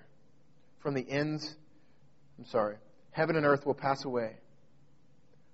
From 0.79 0.93
the 0.93 1.05
ends, 1.09 1.55
I'm 2.37 2.45
sorry, 2.45 2.75
heaven 3.11 3.35
and 3.35 3.45
earth 3.45 3.65
will 3.65 3.73
pass 3.73 4.05
away, 4.05 4.37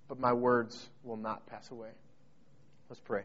but 0.08 0.20
my 0.20 0.34
words 0.34 0.88
will 1.04 1.18
not 1.18 1.48
pass 1.48 1.72
away. 1.72 1.90
Let's 2.90 3.02
pray. 3.02 3.24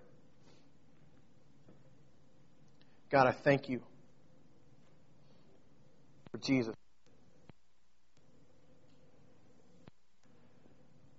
God, 3.10 3.26
I 3.26 3.32
thank 3.32 3.68
you 3.68 3.82
for 6.30 6.38
Jesus. 6.38 6.74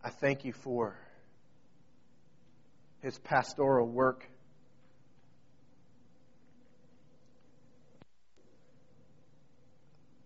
I 0.04 0.10
thank 0.10 0.46
you 0.46 0.54
for 0.54 0.96
his 3.02 3.20
pastoral 3.20 3.88
work. 3.88 4.26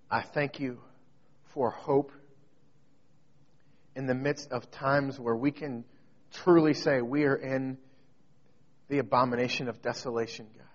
I 0.10 0.22
thank 0.22 0.60
you 0.60 0.80
for 1.54 1.72
hope 1.72 2.12
in 3.96 4.06
the 4.06 4.14
midst 4.14 4.52
of 4.52 4.70
times 4.72 5.20
where 5.20 5.36
we 5.36 5.52
can 5.52 5.86
truly 6.34 6.74
say 6.74 7.02
we 7.02 7.24
are 7.24 7.36
in 7.36 7.78
the 8.88 9.00
abomination 9.00 9.68
of 9.68 9.82
desolation, 9.82 10.48
God. 10.56 10.66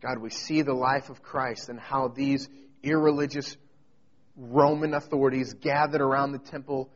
God, 0.00 0.18
we 0.18 0.30
see 0.30 0.62
the 0.62 0.74
life 0.74 1.10
of 1.10 1.22
Christ 1.22 1.68
and 1.68 1.80
how 1.80 2.08
these 2.08 2.48
irreligious 2.82 3.56
Roman 4.36 4.94
authorities 4.94 5.54
gathered 5.54 6.00
around 6.00 6.32
the 6.32 6.38
temple 6.38 6.90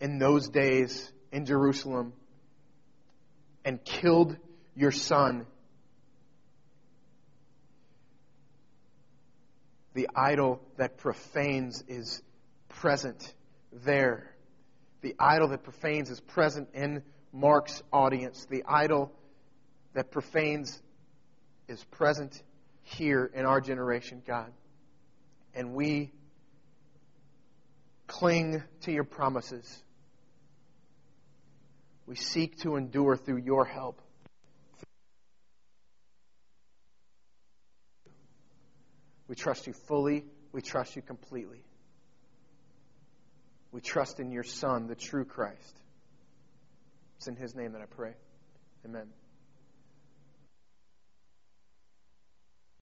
in 0.00 0.18
those 0.18 0.48
days 0.48 1.12
in 1.30 1.44
Jerusalem 1.44 2.12
and 3.64 3.84
killed 3.84 4.36
your 4.74 4.90
son. 4.90 5.46
The 9.98 10.08
idol 10.14 10.60
that 10.76 10.96
profanes 10.96 11.82
is 11.88 12.22
present 12.68 13.34
there. 13.72 14.32
The 15.00 15.16
idol 15.18 15.48
that 15.48 15.64
profanes 15.64 16.08
is 16.08 16.20
present 16.20 16.68
in 16.72 17.02
Mark's 17.32 17.82
audience. 17.92 18.46
The 18.48 18.62
idol 18.68 19.10
that 19.94 20.12
profanes 20.12 20.80
is 21.66 21.82
present 21.82 22.40
here 22.84 23.28
in 23.34 23.44
our 23.44 23.60
generation, 23.60 24.22
God. 24.24 24.52
And 25.52 25.74
we 25.74 26.12
cling 28.06 28.62
to 28.82 28.92
your 28.92 29.02
promises. 29.02 29.82
We 32.06 32.14
seek 32.14 32.60
to 32.60 32.76
endure 32.76 33.16
through 33.16 33.38
your 33.38 33.64
help. 33.64 34.00
We 39.28 39.34
trust 39.34 39.66
you 39.66 39.72
fully. 39.72 40.24
We 40.52 40.62
trust 40.62 40.96
you 40.96 41.02
completely. 41.02 41.62
We 43.70 43.80
trust 43.80 44.18
in 44.18 44.32
your 44.32 44.44
Son, 44.44 44.86
the 44.86 44.94
true 44.94 45.24
Christ. 45.24 45.80
It's 47.18 47.28
in 47.28 47.36
his 47.36 47.54
name 47.54 47.72
that 47.72 47.82
I 47.82 47.86
pray. 47.86 48.14
Amen. 48.84 49.08